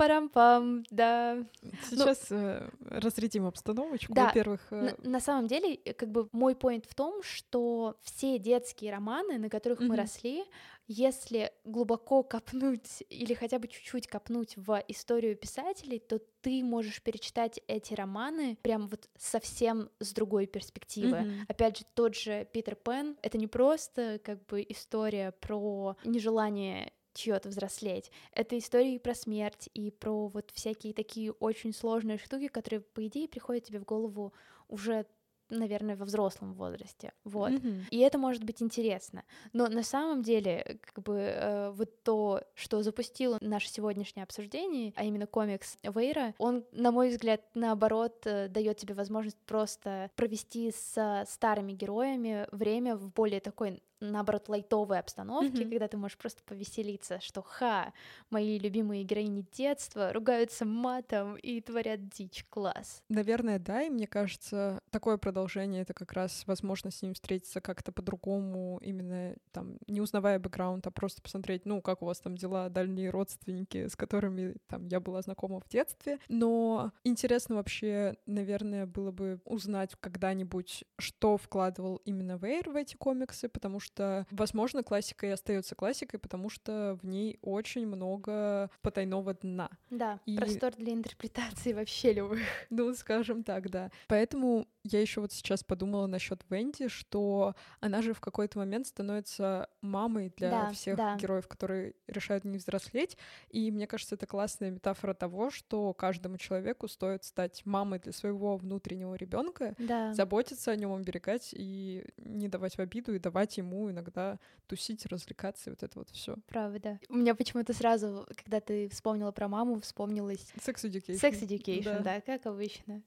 Парам-пам, 0.00 0.84
да. 0.90 1.44
Сейчас 1.90 2.30
ну, 2.30 2.38
э, 2.38 2.70
разрядим 2.88 3.44
обстановочку. 3.44 4.14
Да, 4.14 4.28
Во-первых... 4.28 4.60
Э... 4.70 4.96
На, 5.02 5.10
на 5.10 5.20
самом 5.20 5.46
деле, 5.46 5.74
э, 5.74 5.92
как 5.92 6.10
бы 6.10 6.26
мой 6.32 6.56
поинт 6.56 6.86
в 6.86 6.94
том, 6.94 7.22
что 7.22 7.98
все 8.00 8.38
детские 8.38 8.92
романы, 8.92 9.36
на 9.36 9.50
которых 9.50 9.82
mm-hmm. 9.82 9.88
мы 9.88 9.96
росли, 9.96 10.44
если 10.86 11.52
глубоко 11.64 12.22
копнуть 12.22 13.04
или 13.10 13.34
хотя 13.34 13.58
бы 13.58 13.68
чуть-чуть 13.68 14.06
копнуть 14.06 14.54
в 14.56 14.82
историю 14.88 15.36
писателей, 15.36 15.98
то 15.98 16.18
ты 16.40 16.64
можешь 16.64 17.02
перечитать 17.02 17.60
эти 17.68 17.92
романы 17.92 18.56
прям 18.62 18.88
вот 18.88 19.06
совсем 19.18 19.90
с 20.00 20.14
другой 20.14 20.46
перспективы. 20.46 21.18
Mm-hmm. 21.18 21.44
Опять 21.46 21.78
же, 21.78 21.84
тот 21.92 22.16
же 22.16 22.48
Питер 22.54 22.74
Пен— 22.74 23.18
это 23.22 23.36
не 23.36 23.48
просто 23.48 24.18
как 24.24 24.46
бы 24.46 24.64
история 24.66 25.32
про 25.40 25.94
нежелание 26.04 26.90
чьё-то 27.20 27.48
взрослеть. 27.48 28.10
Это 28.32 28.58
истории 28.58 28.98
про 28.98 29.14
смерть 29.14 29.68
и 29.74 29.90
про 29.90 30.28
вот 30.28 30.50
всякие 30.52 30.94
такие 30.94 31.32
очень 31.32 31.74
сложные 31.74 32.18
штуки, 32.18 32.48
которые, 32.48 32.80
по 32.80 33.06
идее, 33.06 33.28
приходят 33.28 33.64
тебе 33.64 33.78
в 33.78 33.84
голову 33.84 34.32
уже 34.68 35.06
наверное, 35.50 35.96
во 35.96 36.04
взрослом 36.04 36.54
возрасте, 36.54 37.12
вот. 37.24 37.50
Mm-hmm. 37.50 37.84
И 37.90 37.98
это 37.98 38.18
может 38.18 38.44
быть 38.44 38.62
интересно. 38.62 39.24
Но 39.52 39.66
на 39.66 39.82
самом 39.82 40.22
деле, 40.22 40.78
как 40.80 41.02
бы, 41.04 41.16
э, 41.18 41.70
вот 41.72 42.02
то, 42.04 42.42
что 42.54 42.82
запустило 42.82 43.36
наше 43.40 43.68
сегодняшнее 43.68 44.22
обсуждение, 44.22 44.92
а 44.96 45.04
именно 45.04 45.26
комикс 45.26 45.76
Вейра, 45.82 46.34
он, 46.38 46.64
на 46.72 46.92
мой 46.92 47.10
взгляд, 47.10 47.40
наоборот, 47.54 48.22
э, 48.26 48.48
дает 48.48 48.76
тебе 48.76 48.94
возможность 48.94 49.38
просто 49.44 50.10
провести 50.14 50.70
с 50.70 51.24
старыми 51.28 51.72
героями 51.72 52.46
время 52.52 52.96
в 52.96 53.12
более 53.12 53.40
такой 53.40 53.82
наоборот, 54.00 54.48
лайтовой 54.48 54.98
обстановке, 54.98 55.62
mm-hmm. 55.62 55.70
когда 55.70 55.88
ты 55.88 55.96
можешь 55.96 56.18
просто 56.18 56.42
повеселиться, 56.44 57.20
что 57.20 57.42
ха, 57.42 57.92
мои 58.30 58.58
любимые 58.58 59.04
героини 59.04 59.44
детства 59.52 60.12
ругаются 60.12 60.64
матом 60.64 61.36
и 61.36 61.60
творят 61.60 62.08
дичь, 62.08 62.44
класс. 62.48 63.02
Наверное, 63.08 63.58
да, 63.58 63.82
и 63.82 63.90
мне 63.90 64.06
кажется, 64.06 64.80
такое 64.90 65.16
продолжение— 65.16 65.82
это 65.82 65.94
как 65.94 66.12
раз 66.12 66.44
возможность 66.46 66.98
с 66.98 67.02
ним 67.02 67.14
встретиться 67.14 67.60
как-то 67.60 67.92
по-другому, 67.92 68.78
именно 68.82 69.36
там, 69.52 69.76
не 69.86 70.00
узнавая 70.00 70.38
бэкграунд, 70.38 70.86
а 70.86 70.90
просто 70.90 71.22
посмотреть, 71.22 71.66
ну, 71.66 71.80
как 71.82 72.02
у 72.02 72.06
вас 72.06 72.20
там 72.20 72.36
дела, 72.36 72.68
дальние 72.68 73.10
родственники, 73.10 73.88
с 73.88 73.96
которыми 73.96 74.56
там 74.66 74.86
я 74.86 75.00
была 75.00 75.22
знакома 75.22 75.60
в 75.60 75.68
детстве. 75.68 76.18
Но 76.28 76.92
интересно 77.04 77.56
вообще, 77.56 78.16
наверное, 78.26 78.86
было 78.86 79.10
бы 79.10 79.40
узнать 79.44 79.94
когда-нибудь, 80.00 80.84
что 80.98 81.36
вкладывал 81.36 81.96
именно 82.04 82.38
Вейр 82.38 82.70
в 82.70 82.76
эти 82.76 82.96
комиксы, 82.96 83.48
потому 83.48 83.80
что, 83.80 83.89
возможно, 84.30 84.82
классика 84.82 85.26
и 85.26 85.30
остается 85.30 85.74
классикой, 85.74 86.20
потому 86.20 86.48
что 86.48 86.98
в 87.02 87.06
ней 87.06 87.38
очень 87.42 87.86
много 87.86 88.70
потайного 88.82 89.34
дна. 89.34 89.70
Да, 89.90 90.20
и... 90.26 90.36
простор 90.36 90.74
для 90.76 90.92
интерпретации 90.92 91.72
вообще 91.72 92.12
любых. 92.12 92.40
Ну, 92.70 92.94
скажем 92.94 93.42
так, 93.42 93.70
да. 93.70 93.90
Поэтому 94.08 94.66
я 94.84 95.00
еще 95.00 95.20
вот 95.20 95.32
сейчас 95.32 95.62
подумала 95.62 96.06
насчет 96.06 96.42
Венди, 96.48 96.88
что 96.88 97.54
она 97.80 98.00
же 98.02 98.14
в 98.14 98.20
какой-то 98.20 98.58
момент 98.58 98.86
становится 98.86 99.68
мамой 99.82 100.32
для 100.36 100.50
да, 100.50 100.70
всех 100.70 100.96
да. 100.96 101.16
героев, 101.16 101.46
которые 101.48 101.94
решают 102.06 102.44
не 102.44 102.58
взрослеть. 102.58 103.16
И 103.50 103.70
мне 103.70 103.86
кажется, 103.86 104.14
это 104.14 104.26
классная 104.26 104.70
метафора 104.70 105.14
того, 105.14 105.50
что 105.50 105.92
каждому 105.92 106.38
человеку 106.38 106.88
стоит 106.88 107.24
стать 107.24 107.64
мамой 107.66 107.98
для 107.98 108.12
своего 108.12 108.56
внутреннего 108.56 109.14
ребенка, 109.14 109.74
да. 109.78 110.14
заботиться 110.14 110.70
о 110.70 110.76
нем, 110.76 110.94
оберегать 110.94 111.50
и 111.52 112.04
не 112.16 112.48
давать 112.48 112.76
в 112.76 112.80
обиду, 112.80 113.14
и 113.14 113.18
давать 113.18 113.58
ему 113.58 113.79
иногда 113.88 114.40
тусить, 114.66 115.06
развлекаться, 115.06 115.70
и 115.70 115.72
вот 115.72 115.82
это 115.84 115.98
вот 115.98 116.10
все. 116.10 116.36
Правда. 116.48 116.98
У 117.08 117.14
меня 117.14 117.36
почему-то 117.36 117.72
сразу, 117.72 118.26
когда 118.36 118.60
ты 118.60 118.88
вспомнила 118.88 119.30
про 119.30 119.46
маму, 119.46 119.80
вспомнилась... 119.80 120.52
Sex 120.56 120.84
Education. 120.84 121.20
Sex 121.20 121.40
Education, 121.40 122.02
да, 122.02 122.16
да 122.16 122.20
как 122.20 122.46
обычно. 122.46 123.02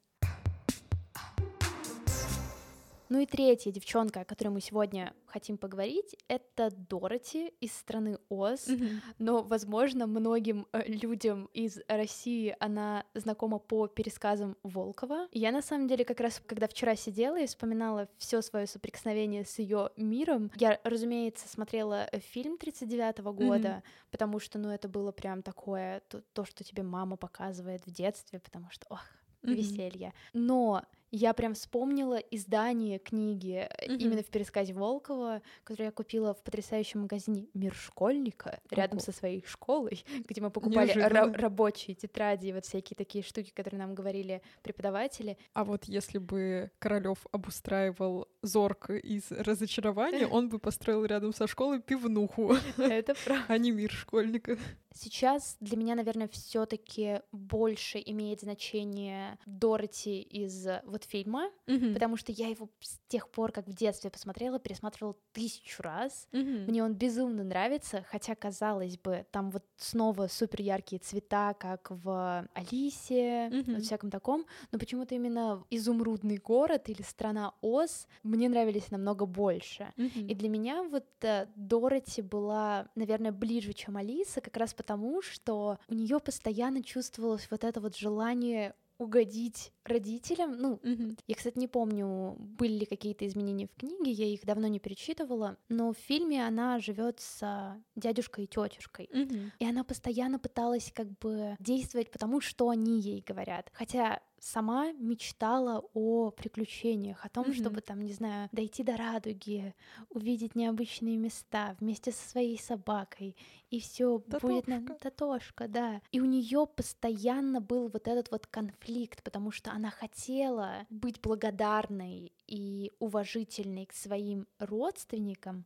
Ну 3.08 3.20
и 3.20 3.26
третья 3.26 3.70
девчонка, 3.70 4.20
о 4.20 4.24
которой 4.24 4.48
мы 4.48 4.60
сегодня 4.60 5.12
хотим 5.26 5.58
поговорить, 5.58 6.16
это 6.28 6.70
Дороти 6.70 7.52
из 7.60 7.72
страны 7.72 8.18
Оз. 8.28 8.68
Mm-hmm. 8.68 9.00
Но, 9.18 9.42
возможно, 9.42 10.06
многим 10.06 10.66
э, 10.72 10.82
людям 10.86 11.46
из 11.52 11.80
России 11.88 12.56
она 12.60 13.04
знакома 13.14 13.58
по 13.58 13.88
пересказам 13.88 14.56
Волкова. 14.62 15.28
Я 15.32 15.52
на 15.52 15.60
самом 15.60 15.88
деле 15.88 16.04
как 16.04 16.20
раз, 16.20 16.40
когда 16.46 16.66
вчера 16.66 16.96
сидела 16.96 17.38
и 17.40 17.46
вспоминала 17.46 18.08
все 18.16 18.42
свое 18.42 18.66
соприкосновение 18.66 19.44
с 19.44 19.58
ее 19.58 19.90
миром, 19.96 20.50
я, 20.56 20.80
разумеется, 20.84 21.48
смотрела 21.48 22.08
э, 22.10 22.20
фильм 22.20 22.56
39-го 22.60 23.32
года, 23.32 23.68
mm-hmm. 23.68 24.10
потому 24.10 24.40
что, 24.40 24.58
ну, 24.58 24.70
это 24.70 24.88
было 24.88 25.12
прям 25.12 25.42
такое 25.42 26.00
то, 26.08 26.22
то, 26.32 26.44
что 26.44 26.64
тебе 26.64 26.82
мама 26.82 27.16
показывает 27.16 27.86
в 27.86 27.90
детстве, 27.90 28.38
потому 28.38 28.70
что, 28.70 28.86
ох, 28.88 29.02
mm-hmm. 29.42 29.54
веселье. 29.54 30.12
Но 30.32 30.84
я 31.14 31.32
прям 31.32 31.54
вспомнила 31.54 32.16
издание 32.16 32.98
книги 32.98 33.68
mm-hmm. 33.70 33.96
именно 33.98 34.22
в 34.22 34.26
пересказе 34.26 34.74
Волкова, 34.74 35.42
которое 35.62 35.86
я 35.86 35.92
купила 35.92 36.34
в 36.34 36.42
потрясающем 36.42 37.02
магазине 37.02 37.46
«Мир 37.54 37.72
школьника» 37.72 38.60
рядом 38.70 38.98
со 38.98 39.12
своей 39.12 39.44
школой, 39.46 40.04
где 40.28 40.40
мы 40.40 40.50
покупали 40.50 40.92
ра- 40.92 41.32
рабочие 41.32 41.94
тетради 41.94 42.48
и 42.48 42.52
вот 42.52 42.64
всякие 42.64 42.96
такие 42.96 43.22
штуки, 43.22 43.52
которые 43.54 43.78
нам 43.78 43.94
говорили 43.94 44.42
преподаватели. 44.62 45.38
А 45.52 45.64
вот 45.64 45.84
если 45.84 46.18
бы 46.18 46.72
Королёв 46.80 47.26
обустраивал 47.30 48.26
зорк 48.42 48.90
из 48.90 49.30
разочарования, 49.30 50.26
он 50.30 50.48
бы 50.48 50.58
построил 50.58 51.04
рядом 51.04 51.32
со 51.32 51.46
школой 51.46 51.80
пивнуху. 51.80 52.56
Это 52.76 53.14
правда. 53.24 53.44
А 53.46 53.58
не 53.58 53.70
мир 53.70 53.92
школьника. 53.92 54.58
Сейчас 54.94 55.56
для 55.60 55.76
меня, 55.76 55.96
наверное, 55.96 56.28
все 56.28 56.66
таки 56.66 57.20
больше 57.32 58.00
имеет 58.04 58.40
значение 58.40 59.38
Дороти 59.44 60.22
из 60.22 60.66
вот 60.84 61.03
фильма, 61.04 61.50
mm-hmm. 61.66 61.92
потому 61.92 62.16
что 62.16 62.32
я 62.32 62.48
его 62.48 62.68
с 62.80 62.98
тех 63.08 63.28
пор, 63.28 63.52
как 63.52 63.66
в 63.66 63.74
детстве 63.74 64.10
посмотрела, 64.10 64.58
пересматривала 64.58 65.16
тысячу 65.32 65.82
раз. 65.82 66.28
Mm-hmm. 66.32 66.70
Мне 66.70 66.84
он 66.84 66.94
безумно 66.94 67.44
нравится, 67.44 68.04
хотя, 68.10 68.34
казалось 68.34 68.98
бы, 68.98 69.26
там 69.30 69.50
вот 69.50 69.64
снова 69.76 70.26
супер 70.28 70.62
яркие 70.62 71.00
цвета, 71.00 71.54
как 71.54 71.90
в 71.90 72.48
Алисе, 72.54 73.48
mm-hmm. 73.48 73.74
вот 73.74 73.82
всяком 73.84 74.10
таком, 74.10 74.46
но 74.72 74.78
почему-то 74.78 75.14
именно 75.14 75.64
изумрудный 75.70 76.36
город 76.36 76.88
или 76.88 77.02
страна 77.02 77.54
Оз 77.60 78.06
мне 78.22 78.48
нравились 78.48 78.90
намного 78.90 79.26
больше. 79.26 79.92
Mm-hmm. 79.96 80.26
И 80.26 80.34
для 80.34 80.48
меня 80.48 80.82
вот 80.82 81.06
э, 81.22 81.46
Дороти 81.56 82.22
была, 82.22 82.88
наверное, 82.94 83.32
ближе, 83.32 83.72
чем 83.72 83.96
Алиса, 83.96 84.40
как 84.40 84.56
раз 84.56 84.74
потому, 84.74 85.22
что 85.22 85.78
у 85.88 85.94
нее 85.94 86.20
постоянно 86.20 86.82
чувствовалось 86.82 87.48
вот 87.50 87.64
это 87.64 87.80
вот 87.80 87.96
желание 87.96 88.74
угодить 89.04 89.72
родителям. 89.84 90.56
Ну, 90.56 90.80
mm-hmm. 90.82 91.18
я, 91.26 91.34
кстати, 91.34 91.58
не 91.58 91.68
помню, 91.68 92.36
были 92.38 92.80
ли 92.80 92.86
какие-то 92.86 93.26
изменения 93.26 93.66
в 93.66 93.74
книге, 93.78 94.10
я 94.10 94.26
их 94.26 94.44
давно 94.44 94.66
не 94.66 94.80
перечитывала, 94.80 95.56
но 95.68 95.92
в 95.92 95.98
фильме 95.98 96.46
она 96.46 96.78
живет 96.78 97.20
с 97.20 97.76
дядюшкой 97.94 98.44
и 98.44 98.48
тетюшкой, 98.48 99.08
mm-hmm. 99.12 99.50
и 99.58 99.66
она 99.66 99.84
постоянно 99.84 100.38
пыталась 100.38 100.90
как 100.94 101.10
бы 101.18 101.56
действовать 101.60 102.10
потому, 102.10 102.40
что 102.40 102.68
они 102.68 103.00
ей 103.00 103.22
говорят. 103.26 103.70
Хотя 103.72 104.20
сама 104.44 104.92
мечтала 104.92 105.82
о 105.94 106.30
приключениях, 106.30 107.24
о 107.24 107.28
том, 107.28 107.46
mm-hmm. 107.46 107.60
чтобы 107.60 107.80
там, 107.80 108.02
не 108.02 108.12
знаю, 108.12 108.48
дойти 108.52 108.82
до 108.82 108.96
радуги, 108.96 109.74
увидеть 110.10 110.54
необычные 110.54 111.16
места 111.16 111.76
вместе 111.80 112.12
со 112.12 112.28
своей 112.28 112.58
собакой, 112.58 113.36
и 113.70 113.80
все 113.80 114.18
будет 114.18 114.66
на 114.66 114.84
Татошка, 114.84 115.66
да. 115.66 116.02
И 116.12 116.20
у 116.20 116.26
нее 116.26 116.66
постоянно 116.66 117.60
был 117.60 117.88
вот 117.88 118.06
этот 118.06 118.30
вот 118.30 118.46
конфликт, 118.46 119.22
потому 119.22 119.50
что 119.50 119.72
она 119.72 119.90
хотела 119.90 120.86
быть 120.90 121.20
благодарной 121.20 122.32
и 122.46 122.92
уважительной 122.98 123.86
к 123.86 123.94
своим 123.94 124.46
родственникам, 124.58 125.64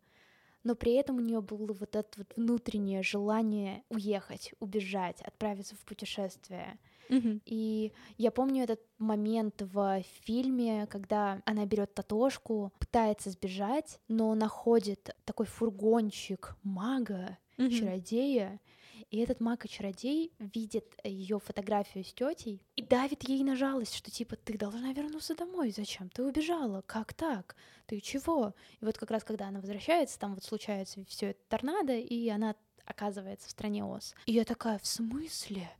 но 0.64 0.74
при 0.74 0.92
этом 0.94 1.16
у 1.16 1.20
нее 1.20 1.40
было 1.40 1.72
вот 1.72 1.96
это 1.96 2.08
вот 2.16 2.32
внутреннее 2.36 3.02
желание 3.02 3.82
уехать, 3.88 4.52
убежать, 4.60 5.20
отправиться 5.22 5.74
в 5.76 5.80
путешествие. 5.80 6.78
Mm-hmm. 7.08 7.40
И 7.46 7.92
я 8.18 8.30
помню 8.30 8.64
этот 8.64 8.80
момент 8.98 9.62
в 9.62 10.02
фильме, 10.24 10.86
когда 10.86 11.40
она 11.46 11.64
берет 11.64 11.94
Татошку, 11.94 12.72
пытается 12.78 13.30
сбежать, 13.30 14.00
но 14.08 14.34
находит 14.34 15.16
такой 15.24 15.46
фургончик 15.46 16.56
мага, 16.62 17.38
mm-hmm. 17.56 17.70
чародея, 17.70 18.60
и 19.10 19.18
этот 19.18 19.40
маг 19.40 19.64
и 19.64 19.68
чародей 19.68 20.32
видит 20.38 20.86
ее 21.02 21.38
фотографию 21.38 22.04
с 22.04 22.12
тетей 22.12 22.62
и 22.76 22.82
давит 22.82 23.28
ей 23.28 23.42
на 23.42 23.56
жалость, 23.56 23.94
что 23.94 24.10
типа 24.10 24.36
ты 24.36 24.58
должна 24.58 24.92
вернуться 24.92 25.34
домой, 25.34 25.70
зачем 25.70 26.10
ты 26.10 26.22
убежала, 26.22 26.82
как 26.82 27.14
так, 27.14 27.56
ты 27.86 28.00
чего? 28.00 28.54
И 28.80 28.84
вот 28.84 28.98
как 28.98 29.10
раз 29.10 29.24
когда 29.24 29.48
она 29.48 29.60
возвращается, 29.60 30.18
там 30.18 30.34
вот 30.34 30.44
случается 30.44 31.04
все 31.06 31.30
это 31.30 31.40
торнадо, 31.48 31.94
и 31.94 32.28
она 32.28 32.54
оказывается 32.84 33.48
в 33.48 33.50
стране 33.50 33.84
Оз. 33.84 34.14
И 34.26 34.32
я 34.32 34.44
такая, 34.44 34.78
в 34.78 34.86
смысле? 34.86 35.70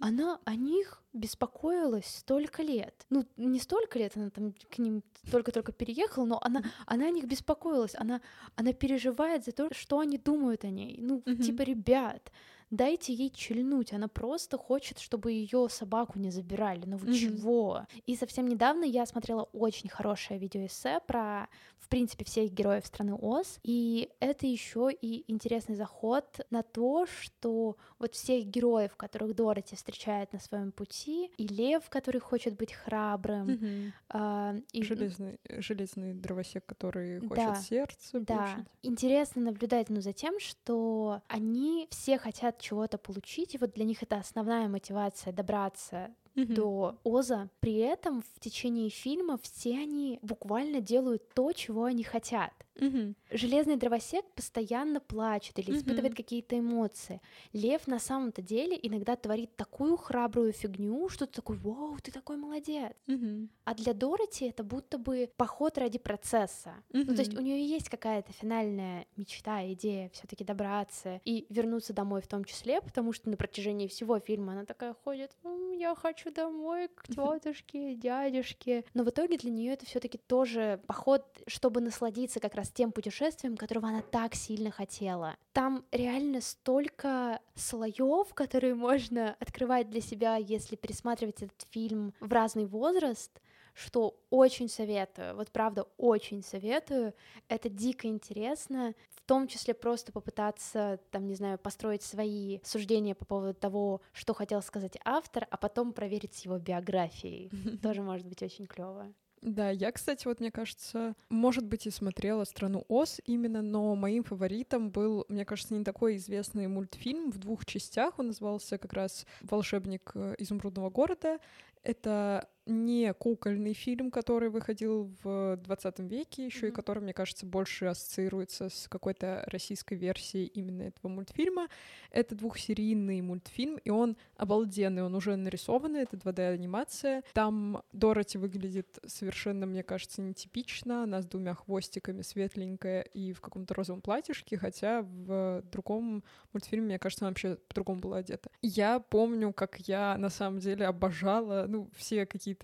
она 0.00 0.38
о 0.44 0.54
них 0.54 1.02
беспокоилась 1.12 2.06
столько 2.06 2.62
лет. 2.62 3.04
Ну, 3.10 3.26
не 3.36 3.58
столько 3.58 3.98
лет, 3.98 4.12
она 4.16 4.30
там 4.30 4.52
к 4.52 4.78
ним 4.78 5.02
только-только 5.30 5.72
переехала, 5.72 6.24
но 6.24 6.38
она, 6.40 6.62
она 6.86 7.06
о 7.06 7.10
них 7.10 7.24
беспокоилась, 7.24 7.94
она, 7.96 8.20
она 8.54 8.72
переживает 8.72 9.44
за 9.44 9.52
то, 9.52 9.74
что 9.74 9.98
они 9.98 10.18
думают 10.18 10.64
о 10.64 10.70
ней. 10.70 10.98
Ну, 11.00 11.18
mm-hmm. 11.18 11.42
типа, 11.42 11.62
ребят, 11.62 12.30
дайте 12.70 13.12
ей 13.12 13.30
чильнуть, 13.30 13.92
она 13.92 14.08
просто 14.08 14.58
хочет, 14.58 14.98
чтобы 14.98 15.32
ее 15.32 15.68
собаку 15.70 16.18
не 16.18 16.30
забирали, 16.30 16.84
ну 16.86 16.96
вы 16.96 17.08
mm-hmm. 17.08 17.14
чего? 17.14 17.86
И 18.06 18.16
совсем 18.16 18.46
недавно 18.46 18.84
я 18.84 19.06
смотрела 19.06 19.48
очень 19.52 19.88
хорошее 19.88 20.38
видеоэссе 20.38 21.00
про, 21.06 21.48
в 21.78 21.88
принципе, 21.88 22.24
всех 22.24 22.52
героев 22.52 22.86
страны 22.86 23.14
Оз, 23.14 23.58
и 23.62 24.10
это 24.20 24.46
еще 24.46 24.90
и 24.92 25.30
интересный 25.30 25.76
заход 25.76 26.40
на 26.50 26.62
то, 26.62 27.06
что 27.06 27.76
вот 27.98 28.14
всех 28.14 28.44
героев, 28.46 28.96
которых 28.96 29.34
Дороти 29.34 29.76
встречает 29.76 30.32
на 30.32 30.38
своем 30.38 30.72
пути, 30.72 31.30
и 31.36 31.46
Лев, 31.46 31.88
который 31.88 32.20
хочет 32.20 32.56
быть 32.56 32.72
храбрым, 32.72 33.48
mm-hmm. 33.48 33.92
а, 34.10 34.56
и 34.72 34.82
железный, 34.82 35.38
железный 35.48 36.14
дровосек, 36.14 36.66
который 36.66 37.20
хочет 37.20 37.36
да, 37.36 37.54
сердце 37.56 38.20
да. 38.20 38.64
Интересно 38.82 39.42
наблюдать, 39.42 39.88
ну, 39.88 40.00
за 40.00 40.12
тем, 40.12 40.38
что 40.38 41.22
они 41.28 41.88
все 41.90 42.18
хотят 42.18 42.57
чего-то 42.60 42.98
получить, 42.98 43.54
и 43.54 43.58
вот 43.58 43.72
для 43.72 43.84
них 43.84 44.02
это 44.02 44.16
основная 44.16 44.68
мотивация 44.68 45.32
добраться 45.32 46.10
mm-hmm. 46.34 46.54
до 46.54 46.96
Оза. 47.04 47.48
При 47.60 47.76
этом 47.76 48.22
в 48.22 48.40
течение 48.40 48.90
фильма 48.90 49.38
все 49.42 49.78
они 49.78 50.18
буквально 50.22 50.80
делают 50.80 51.28
то, 51.34 51.52
чего 51.52 51.84
они 51.84 52.04
хотят. 52.04 52.52
Мгм. 52.78 53.16
Железный 53.30 53.76
дровосек 53.76 54.24
постоянно 54.34 55.00
плачет 55.00 55.58
или 55.58 55.72
испытывает 55.72 56.12
Мгм. 56.12 56.16
какие-то 56.16 56.58
эмоции. 56.58 57.20
Лев 57.52 57.86
на 57.86 57.98
самом-то 57.98 58.40
деле 58.42 58.78
иногда 58.80 59.16
творит 59.16 59.56
такую 59.56 59.96
храбрую 59.96 60.52
фигню, 60.52 61.08
что 61.08 61.26
ты 61.26 61.32
такой, 61.34 61.56
вау, 61.58 61.98
ты 62.02 62.10
такой 62.12 62.36
молодец. 62.36 62.92
Мгм. 63.06 63.50
А 63.64 63.74
для 63.74 63.92
Дороти 63.94 64.46
это 64.46 64.62
будто 64.64 64.96
бы 64.98 65.30
поход 65.36 65.76
ради 65.78 65.98
процесса. 65.98 66.74
Ну, 66.92 67.04
то 67.04 67.20
есть 67.20 67.36
у 67.36 67.40
нее 67.42 67.66
есть 67.66 67.88
какая-то 67.88 68.32
финальная 68.32 69.06
мечта, 69.16 69.70
идея 69.72 70.08
все-таки 70.10 70.44
добраться 70.44 71.20
и 71.24 71.46
вернуться 71.50 71.92
домой 71.92 72.22
в 72.22 72.28
том 72.28 72.44
числе, 72.44 72.80
потому 72.80 73.12
что 73.12 73.28
на 73.28 73.36
протяжении 73.36 73.86
всего 73.88 74.18
фильма 74.20 74.52
она 74.52 74.64
такая 74.64 74.94
ходит, 74.94 75.32
«М, 75.44 75.72
я 75.72 75.94
хочу 75.94 76.30
домой 76.32 76.88
к 76.94 77.06
тетушке, 77.08 77.94
дядюшке. 77.94 78.84
Но 78.94 79.04
в 79.04 79.10
итоге 79.10 79.36
для 79.36 79.50
нее 79.50 79.72
это 79.74 79.84
все-таки 79.86 80.18
тоже 80.18 80.80
поход, 80.86 81.24
чтобы 81.46 81.80
насладиться 81.80 82.40
как 82.40 82.54
раз 82.54 82.67
тем 82.70 82.92
путешествием, 82.92 83.56
которого 83.56 83.88
она 83.88 84.02
так 84.02 84.34
сильно 84.34 84.70
хотела. 84.70 85.36
Там 85.52 85.84
реально 85.92 86.40
столько 86.40 87.40
слоев, 87.54 88.32
которые 88.34 88.74
можно 88.74 89.36
открывать 89.40 89.90
для 89.90 90.00
себя, 90.00 90.36
если 90.36 90.76
пересматривать 90.76 91.42
этот 91.42 91.66
фильм 91.70 92.14
в 92.20 92.32
разный 92.32 92.66
возраст, 92.66 93.40
что 93.78 94.18
очень 94.30 94.68
советую, 94.68 95.36
вот 95.36 95.52
правда 95.52 95.86
очень 95.98 96.42
советую, 96.42 97.14
это 97.48 97.68
дико 97.68 98.08
интересно, 98.08 98.94
в 99.10 99.22
том 99.22 99.46
числе 99.46 99.72
просто 99.72 100.10
попытаться, 100.10 100.98
там, 101.12 101.28
не 101.28 101.34
знаю, 101.34 101.58
построить 101.58 102.02
свои 102.02 102.58
суждения 102.64 103.14
по 103.14 103.24
поводу 103.24 103.54
того, 103.54 104.00
что 104.12 104.34
хотел 104.34 104.62
сказать 104.62 104.98
автор, 105.04 105.46
а 105.50 105.56
потом 105.56 105.92
проверить 105.92 106.34
с 106.34 106.44
его 106.44 106.58
биографией. 106.58 107.50
Тоже 107.82 108.02
может 108.02 108.26
быть 108.26 108.42
очень 108.42 108.66
клево. 108.66 109.12
Да, 109.42 109.70
я, 109.70 109.92
кстати, 109.92 110.26
вот 110.26 110.40
мне 110.40 110.50
кажется, 110.50 111.14
может 111.28 111.64
быть, 111.64 111.86
и 111.86 111.90
смотрела 111.90 112.44
«Страну 112.44 112.84
Оз» 112.88 113.20
именно, 113.24 113.62
но 113.62 113.94
моим 113.94 114.24
фаворитом 114.24 114.90
был, 114.90 115.24
мне 115.28 115.44
кажется, 115.44 115.74
не 115.74 115.84
такой 115.84 116.16
известный 116.16 116.66
мультфильм 116.66 117.30
в 117.30 117.38
двух 117.38 117.64
частях. 117.64 118.18
Он 118.18 118.28
назывался 118.28 118.78
как 118.78 118.92
раз 118.92 119.26
«Волшебник 119.42 120.10
э, 120.14 120.34
изумрудного 120.38 120.90
города». 120.90 121.38
Это 121.84 122.48
не 122.68 123.12
кукольный 123.14 123.72
фильм, 123.72 124.10
который 124.10 124.50
выходил 124.50 125.10
в 125.22 125.56
20 125.56 126.00
веке 126.00 126.44
еще, 126.46 126.66
и 126.66 126.70
Мгм. 126.70 126.74
который, 126.76 127.02
мне 127.02 127.12
кажется, 127.12 127.46
больше 127.46 127.86
ассоциируется 127.86 128.68
с 128.68 128.88
какой-то 128.88 129.42
российской 129.46 129.94
версией 129.94 130.46
именно 130.46 130.82
этого 130.82 131.08
мультфильма. 131.10 131.68
Это 132.10 132.34
двухсерийный 132.34 133.20
мультфильм, 133.22 133.78
и 133.78 133.90
он 133.90 134.16
обалденный, 134.36 135.02
он 135.02 135.14
уже 135.14 135.34
нарисованный, 135.36 136.02
это 136.02 136.16
2D-анимация. 136.16 137.22
Там 137.32 137.82
Дороти 137.92 138.38
выглядит 138.38 138.98
совершенно, 139.06 139.66
мне 139.66 139.82
кажется, 139.82 140.20
нетипично, 140.20 141.04
она 141.04 141.22
с 141.22 141.26
двумя 141.26 141.54
хвостиками, 141.54 142.22
светленькая 142.22 143.02
и 143.02 143.32
в 143.32 143.40
каком-то 143.40 143.74
розовом 143.74 144.02
платьишке, 144.02 144.58
хотя 144.58 145.02
в 145.02 145.62
другом 145.72 146.22
мультфильме, 146.52 146.86
мне 146.86 146.98
кажется, 146.98 147.24
она 147.24 147.30
вообще 147.30 147.56
по-другому 147.68 148.00
была 148.00 148.18
одета. 148.18 148.50
Я 148.60 148.98
помню, 149.00 149.52
как 149.52 149.78
я 149.88 150.16
на 150.18 150.28
самом 150.28 150.58
деле 150.60 150.86
обожала, 150.86 151.66
ну, 151.68 151.88
все 151.96 152.26
какие-то 152.26 152.57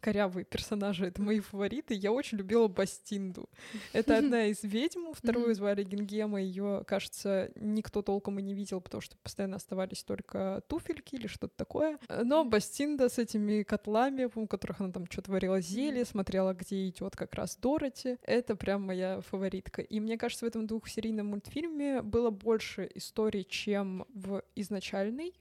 корявые 0.00 0.44
персонажи, 0.44 1.06
это 1.06 1.22
мои 1.22 1.40
фавориты. 1.40 1.94
Я 1.94 2.12
очень 2.12 2.38
любила 2.38 2.68
Бастинду. 2.68 3.48
Это 3.92 4.18
одна 4.18 4.46
из 4.46 4.62
ведьм, 4.62 5.12
вторую 5.12 5.54
звали 5.54 5.82
Гингема, 5.82 6.42
ее, 6.42 6.84
кажется, 6.86 7.50
никто 7.54 8.02
толком 8.02 8.38
и 8.38 8.42
не 8.42 8.54
видел, 8.54 8.80
потому 8.80 9.00
что 9.00 9.16
постоянно 9.16 9.56
оставались 9.56 10.02
только 10.02 10.62
туфельки 10.68 11.14
или 11.14 11.26
что-то 11.26 11.56
такое. 11.56 11.98
Но 12.22 12.44
Бастинда 12.44 13.08
с 13.08 13.18
этими 13.18 13.62
котлами, 13.62 14.28
у 14.34 14.46
которых 14.46 14.80
она 14.80 14.92
там 14.92 15.06
что-то 15.10 15.32
варила 15.32 15.60
зелье, 15.60 16.04
смотрела, 16.04 16.52
где 16.52 16.88
идет 16.88 17.16
как 17.16 17.34
раз 17.34 17.56
Дороти, 17.56 18.18
это 18.22 18.56
прям 18.56 18.82
моя 18.82 19.20
фаворитка. 19.22 19.80
И 19.80 20.00
мне 20.00 20.18
кажется, 20.18 20.44
в 20.44 20.48
этом 20.48 20.66
двухсерийном 20.66 21.28
мультфильме 21.28 22.02
было 22.02 22.30
больше 22.30 22.90
историй, 22.94 23.44
чем 23.44 24.04
в 24.12 24.42
изначальной 24.54 25.34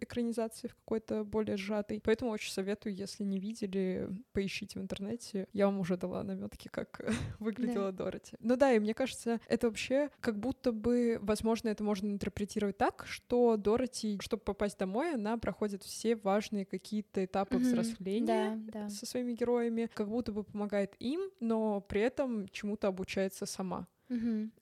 экранизации 0.00 0.68
в 0.68 0.74
какой-то 0.74 1.24
более 1.24 1.56
сжатой. 1.56 2.00
Поэтому 2.02 2.32
очень 2.32 2.52
советую, 2.52 2.94
если 2.94 3.22
не 3.22 3.37
видели, 3.38 4.08
поищите 4.32 4.78
в 4.78 4.82
интернете. 4.82 5.46
Я 5.52 5.66
вам 5.66 5.80
уже 5.80 5.96
дала 5.96 6.22
наметки, 6.22 6.68
как 6.68 7.00
выглядела 7.38 7.92
Дороти. 7.92 8.36
Ну 8.40 8.56
да, 8.56 8.72
и 8.72 8.78
мне 8.78 8.94
кажется, 8.94 9.40
это 9.48 9.68
вообще 9.68 10.10
как 10.20 10.38
будто 10.38 10.72
бы, 10.72 11.18
возможно, 11.22 11.68
это 11.68 11.82
можно 11.84 12.06
интерпретировать 12.10 12.76
так, 12.78 13.04
что 13.06 13.56
Дороти, 13.56 14.18
чтобы 14.20 14.42
попасть 14.42 14.78
домой, 14.78 15.14
она 15.14 15.36
проходит 15.38 15.82
все 15.82 16.16
важные 16.16 16.64
какие-то 16.64 17.24
этапы 17.24 17.56
Мгм. 17.56 17.64
взросления 17.64 18.56
Да, 18.66 18.80
да. 18.82 18.88
со 18.88 19.06
своими 19.06 19.32
героями, 19.32 19.88
как 19.94 20.08
будто 20.08 20.32
бы 20.32 20.44
помогает 20.44 20.94
им, 20.98 21.30
но 21.40 21.80
при 21.80 22.00
этом 22.00 22.48
чему-то 22.48 22.88
обучается 22.88 23.46
сама. 23.46 23.86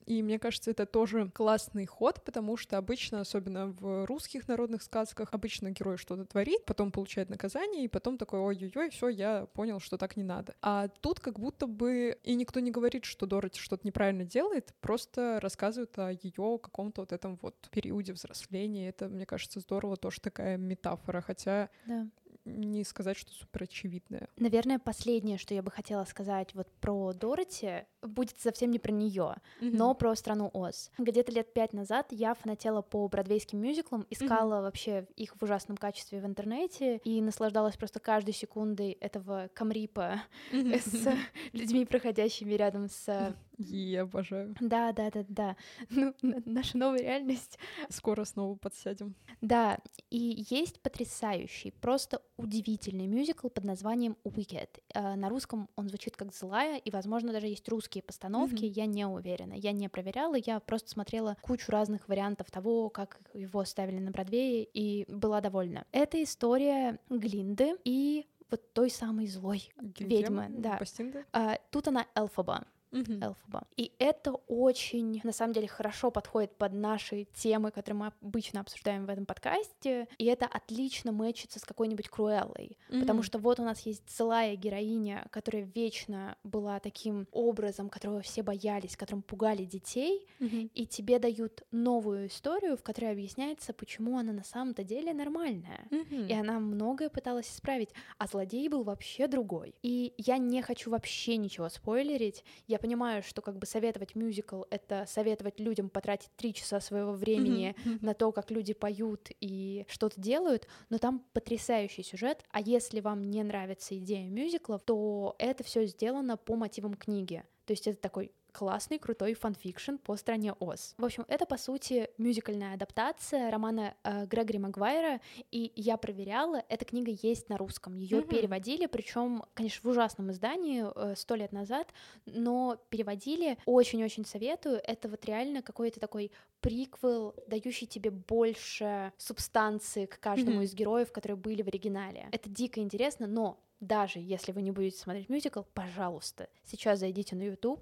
И 0.05 0.21
мне 0.23 0.39
кажется, 0.39 0.71
это 0.71 0.85
тоже 0.85 1.29
классный 1.29 1.85
ход, 1.85 2.23
потому 2.25 2.57
что 2.57 2.77
обычно, 2.77 3.21
особенно 3.21 3.67
в 3.67 4.05
русских 4.05 4.47
народных 4.47 4.81
сказках, 4.81 5.29
обычно 5.33 5.71
герой 5.71 5.97
что-то 5.97 6.25
творит, 6.25 6.65
потом 6.65 6.91
получает 6.91 7.29
наказание, 7.29 7.85
и 7.85 7.87
потом 7.87 8.17
такой, 8.17 8.39
ой-ой-ой, 8.39 8.89
все, 8.89 9.09
я 9.09 9.45
понял, 9.53 9.79
что 9.79 9.97
так 9.97 10.17
не 10.17 10.23
надо. 10.23 10.55
А 10.61 10.87
тут 10.87 11.19
как 11.19 11.39
будто 11.39 11.67
бы 11.67 12.17
и 12.23 12.35
никто 12.35 12.59
не 12.59 12.71
говорит, 12.71 13.05
что 13.05 13.25
Дороти 13.25 13.59
что-то 13.59 13.85
неправильно 13.87 14.23
делает, 14.25 14.73
просто 14.81 15.39
рассказывают 15.41 15.97
о 15.97 16.11
ее 16.11 16.59
каком-то 16.61 17.01
вот 17.01 17.11
этом 17.11 17.37
вот 17.41 17.55
периоде 17.71 18.13
взросления. 18.13 18.89
Это, 18.89 19.07
мне 19.09 19.25
кажется, 19.25 19.59
здорово, 19.59 19.97
тоже 19.97 20.21
такая 20.21 20.57
метафора, 20.57 21.21
хотя 21.21 21.69
Да. 21.85 22.07
Не 22.47 22.83
сказать, 22.83 23.17
что 23.17 23.31
супер 23.31 23.63
очевидная. 23.63 24.29
Наверное, 24.37 24.79
последнее, 24.79 25.37
что 25.37 25.53
я 25.53 25.61
бы 25.61 25.71
хотела 25.71 26.03
сказать 26.05 26.53
вот 26.53 26.67
про 26.79 27.13
Дороти, 27.13 27.85
будет 28.01 28.39
совсем 28.39 28.71
не 28.71 28.79
про 28.79 28.91
нее, 28.91 29.35
но 29.59 29.93
про 29.93 30.15
страну 30.15 30.49
Оз. 30.53 30.91
Где-то 30.97 31.31
лет 31.31 31.53
пять 31.53 31.73
назад 31.73 32.07
я 32.11 32.33
фанатела 32.33 32.81
по 32.81 33.07
бродвейским 33.07 33.59
мюзиклам, 33.59 34.05
искала 34.09 34.61
вообще 34.61 35.07
их 35.15 35.35
в 35.35 35.43
ужасном 35.43 35.77
качестве 35.77 36.19
в 36.21 36.25
интернете 36.25 36.97
и 37.03 37.21
наслаждалась 37.21 37.77
просто 37.77 37.99
каждой 37.99 38.33
секундой 38.33 38.91
этого 38.91 39.49
камрипа 39.53 40.21
с 40.51 41.07
людьми, 41.53 41.85
проходящими 41.85 42.53
рядом 42.53 42.89
с... 42.89 43.35
И 43.57 43.95
обожаю. 43.95 44.55
Да, 44.59 44.91
да, 44.93 45.09
да, 45.11 45.25
да. 45.27 45.55
Ну, 45.89 46.13
наша 46.45 46.77
новая 46.77 46.99
реальность. 47.01 47.57
Скоро 47.89 48.23
снова 48.25 48.55
подсядем. 48.55 49.15
Да, 49.41 49.79
и 50.11 50.45
есть 50.49 50.79
потрясающий, 50.81 51.71
просто 51.71 52.21
удивительный 52.37 53.07
мюзикл 53.07 53.49
под 53.49 53.63
названием 53.63 54.15
Wicked. 54.23 54.69
Э, 54.93 55.15
На 55.15 55.29
русском 55.29 55.69
он 55.75 55.89
звучит 55.89 56.15
как 56.15 56.33
«Злая», 56.33 56.77
и, 56.77 56.91
возможно, 56.91 57.31
даже 57.31 57.47
есть 57.47 57.67
русские 57.69 58.03
постановки, 58.03 58.65
Мгм. 58.65 58.73
я 58.73 58.85
не 58.85 59.05
уверена. 59.07 59.53
Я 59.53 59.71
не 59.71 59.89
проверяла, 59.89 60.35
я 60.35 60.59
просто 60.59 60.89
смотрела 60.89 61.35
кучу 61.41 61.71
разных 61.71 62.07
вариантов 62.07 62.51
того, 62.51 62.89
как 62.89 63.19
его 63.33 63.63
ставили 63.65 63.99
на 63.99 64.11
Бродвее, 64.11 64.63
и 64.65 65.05
была 65.11 65.41
довольна. 65.41 65.85
Это 65.91 66.21
история 66.21 66.99
Глинды 67.09 67.75
и 67.83 68.27
вот 68.51 68.73
той 68.73 68.89
самой 68.89 69.27
злой 69.27 69.69
ведьмы, 69.81 70.47
Гильгем, 70.47 70.61
да. 70.61 70.77
Бастинда. 70.77 71.25
А, 71.33 71.57
Тут 71.71 71.87
она 71.89 72.05
Элфаба. 72.15 72.65
Элфаба. 72.91 73.67
И 73.75 73.91
это 73.99 74.31
очень, 74.47 75.19
на 75.23 75.31
самом 75.31 75.53
деле, 75.53 75.67
хорошо 75.67 76.11
подходит 76.11 76.55
под 76.57 76.73
наши 76.73 77.25
темы, 77.33 77.71
которые 77.71 77.99
мы 77.99 78.13
обычно 78.21 78.61
обсуждаем 78.61 79.05
в 79.05 79.09
этом 79.09 79.25
подкасте, 79.25 80.07
и 80.17 80.25
это 80.25 80.45
отлично 80.45 81.11
мэчится 81.11 81.59
с 81.59 81.63
какой-нибудь 81.65 82.07
Круэллой, 82.09 82.77
потому 82.89 83.19
Мгм. 83.19 83.23
что 83.23 83.39
вот 83.39 83.59
у 83.59 83.63
нас 83.63 83.81
есть 83.81 84.09
злая 84.15 84.55
героиня, 84.55 85.27
которая 85.31 85.63
вечно 85.63 86.37
была 86.43 86.79
таким 86.79 87.27
образом, 87.31 87.89
которого 87.89 88.21
все 88.21 88.41
боялись, 88.43 88.95
которым 88.97 89.21
пугали 89.21 89.65
детей, 89.65 90.25
Мгм. 90.39 90.69
и 90.73 90.85
тебе 90.85 91.19
дают 91.19 91.63
новую 91.71 92.27
историю, 92.27 92.77
в 92.77 92.83
которой 92.83 93.11
объясняется, 93.11 93.73
почему 93.73 94.17
она 94.17 94.31
на 94.33 94.43
самом-то 94.43 94.83
деле 94.83 95.13
нормальная. 95.13 95.87
Мгм. 95.91 96.27
И 96.27 96.33
она 96.33 96.59
многое 96.59 97.09
пыталась 97.09 97.49
исправить, 97.49 97.89
а 98.17 98.27
злодей 98.27 98.67
был 98.69 98.83
вообще 98.83 99.27
другой. 99.27 99.75
И 99.83 100.13
я 100.17 100.37
не 100.37 100.61
хочу 100.61 100.89
вообще 100.89 101.37
ничего 101.37 101.69
спойлерить. 101.69 102.43
Я 102.67 102.76
понимаю, 102.77 103.23
что 103.23 103.41
как 103.41 103.57
бы 103.57 103.65
советовать 103.65 104.15
мюзикл— 104.15 104.63
это 104.69 105.05
советовать 105.07 105.59
людям 105.59 105.89
потратить 105.89 106.29
три 106.35 106.53
часа 106.53 106.79
своего 106.79 107.13
времени 107.13 107.75
Мгм. 107.85 107.99
на 108.01 108.13
то, 108.13 108.31
как 108.31 108.51
люди 108.51 108.73
поют 108.73 109.29
и 109.39 109.85
что-то 109.87 110.19
делают, 110.19 110.67
но 110.89 110.97
там 110.97 111.23
потрясающий 111.33 112.03
сюжет, 112.03 112.43
а 112.51 112.61
если 112.61 112.99
вам 112.99 113.21
не 113.29 113.43
нравится 113.43 113.97
идея 113.97 114.29
мюзиклов, 114.29 114.81
то 114.83 115.35
это 115.39 115.63
все 115.63 115.85
сделано 115.85 116.37
по 116.37 116.55
мотивам 116.55 116.93
книги. 116.95 117.43
То 117.65 117.73
есть 117.73 117.87
это 117.87 117.99
такой 117.99 118.31
классный, 118.57 118.97
крутой 118.97 119.35
фанфикшн 119.35 119.97
по 119.97 120.15
стране 120.15 120.53
Оз. 120.53 120.95
В 120.97 121.05
общем, 121.05 121.25
это, 121.27 121.45
по 121.45 121.57
сути, 121.57 122.09
мюзикальная 122.17 122.73
адаптация 122.73 123.51
романа 123.51 123.93
э, 124.03 124.25
Грегори 124.25 124.57
Магуайра, 124.57 125.21
и 125.51 125.71
я 125.75 125.95
проверяла, 125.97 126.63
эта 126.67 126.83
книга 126.83 127.11
есть 127.21 127.49
на 127.49 127.57
русском. 127.57 127.95
Ее 127.95 128.17
Мгм. 128.21 128.29
переводили, 128.29 128.87
причем, 128.87 129.43
конечно, 129.53 129.87
в 129.87 129.91
ужасном 129.91 130.31
издании 130.31 130.83
э, 130.95 131.15
сто 131.15 131.35
лет 131.35 131.51
назад, 131.51 131.93
но 132.25 132.77
переводили. 132.89 133.59
Очень-очень 133.67 134.25
советую. 134.25 134.81
Это 134.83 135.07
вот 135.07 135.23
реально 135.25 135.61
какой-то 135.61 135.99
такой 135.99 136.31
приквел, 136.59 137.35
дающий 137.47 137.85
тебе 137.85 138.09
больше 138.09 139.13
субстанции 139.17 140.07
к 140.07 140.19
каждому 140.19 140.55
Мгм. 140.57 140.63
из 140.63 140.73
героев, 140.73 141.11
которые 141.11 141.37
были 141.37 141.61
в 141.61 141.67
оригинале. 141.67 142.27
Это 142.31 142.49
дико 142.49 142.79
интересно, 142.79 143.27
но 143.27 143.59
даже 143.79 144.19
если 144.19 144.51
вы 144.51 144.61
не 144.61 144.71
будете 144.71 144.97
смотреть 144.97 145.29
мюзикл, 145.29 145.61
пожалуйста, 145.73 146.49
сейчас 146.65 146.99
зайдите 146.99 147.35
на 147.35 147.43
YouTube 147.43 147.79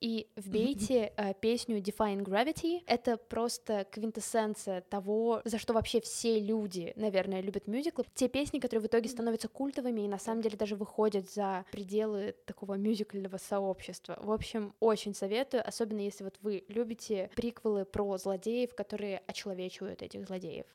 и 0.00 0.28
вбейте 0.36 1.12
э, 1.16 1.34
песню 1.34 1.78
Define 1.78 2.22
Gravity. 2.22 2.82
Это 2.86 3.16
просто 3.16 3.86
квинтэссенция 3.90 4.82
того, 4.82 5.40
за 5.44 5.58
что 5.58 5.72
вообще 5.72 6.00
все 6.00 6.38
люди, 6.38 6.92
наверное, 6.96 7.40
любят 7.40 7.66
мюзиклы. 7.66 8.04
Те 8.14 8.28
песни, 8.28 8.58
которые 8.58 8.82
в 8.82 8.86
итоге 8.86 9.08
становятся 9.08 9.48
культовыми 9.48 10.02
и 10.02 10.08
на 10.08 10.18
самом 10.18 10.42
деле 10.42 10.56
даже 10.56 10.76
выходят 10.76 11.30
за 11.30 11.64
пределы 11.72 12.34
такого 12.46 12.74
мюзикльного 12.74 13.38
сообщества. 13.38 14.18
В 14.22 14.30
общем, 14.30 14.74
очень 14.80 15.14
советую, 15.14 15.66
особенно 15.66 16.00
если 16.00 16.24
вот 16.24 16.36
вы 16.42 16.64
любите 16.68 17.30
приквелы 17.34 17.84
про 17.84 18.18
злодеев, 18.18 18.74
которые 18.74 19.22
очеловечивают 19.26 20.02
этих 20.02 20.26
злодеев. 20.26 20.66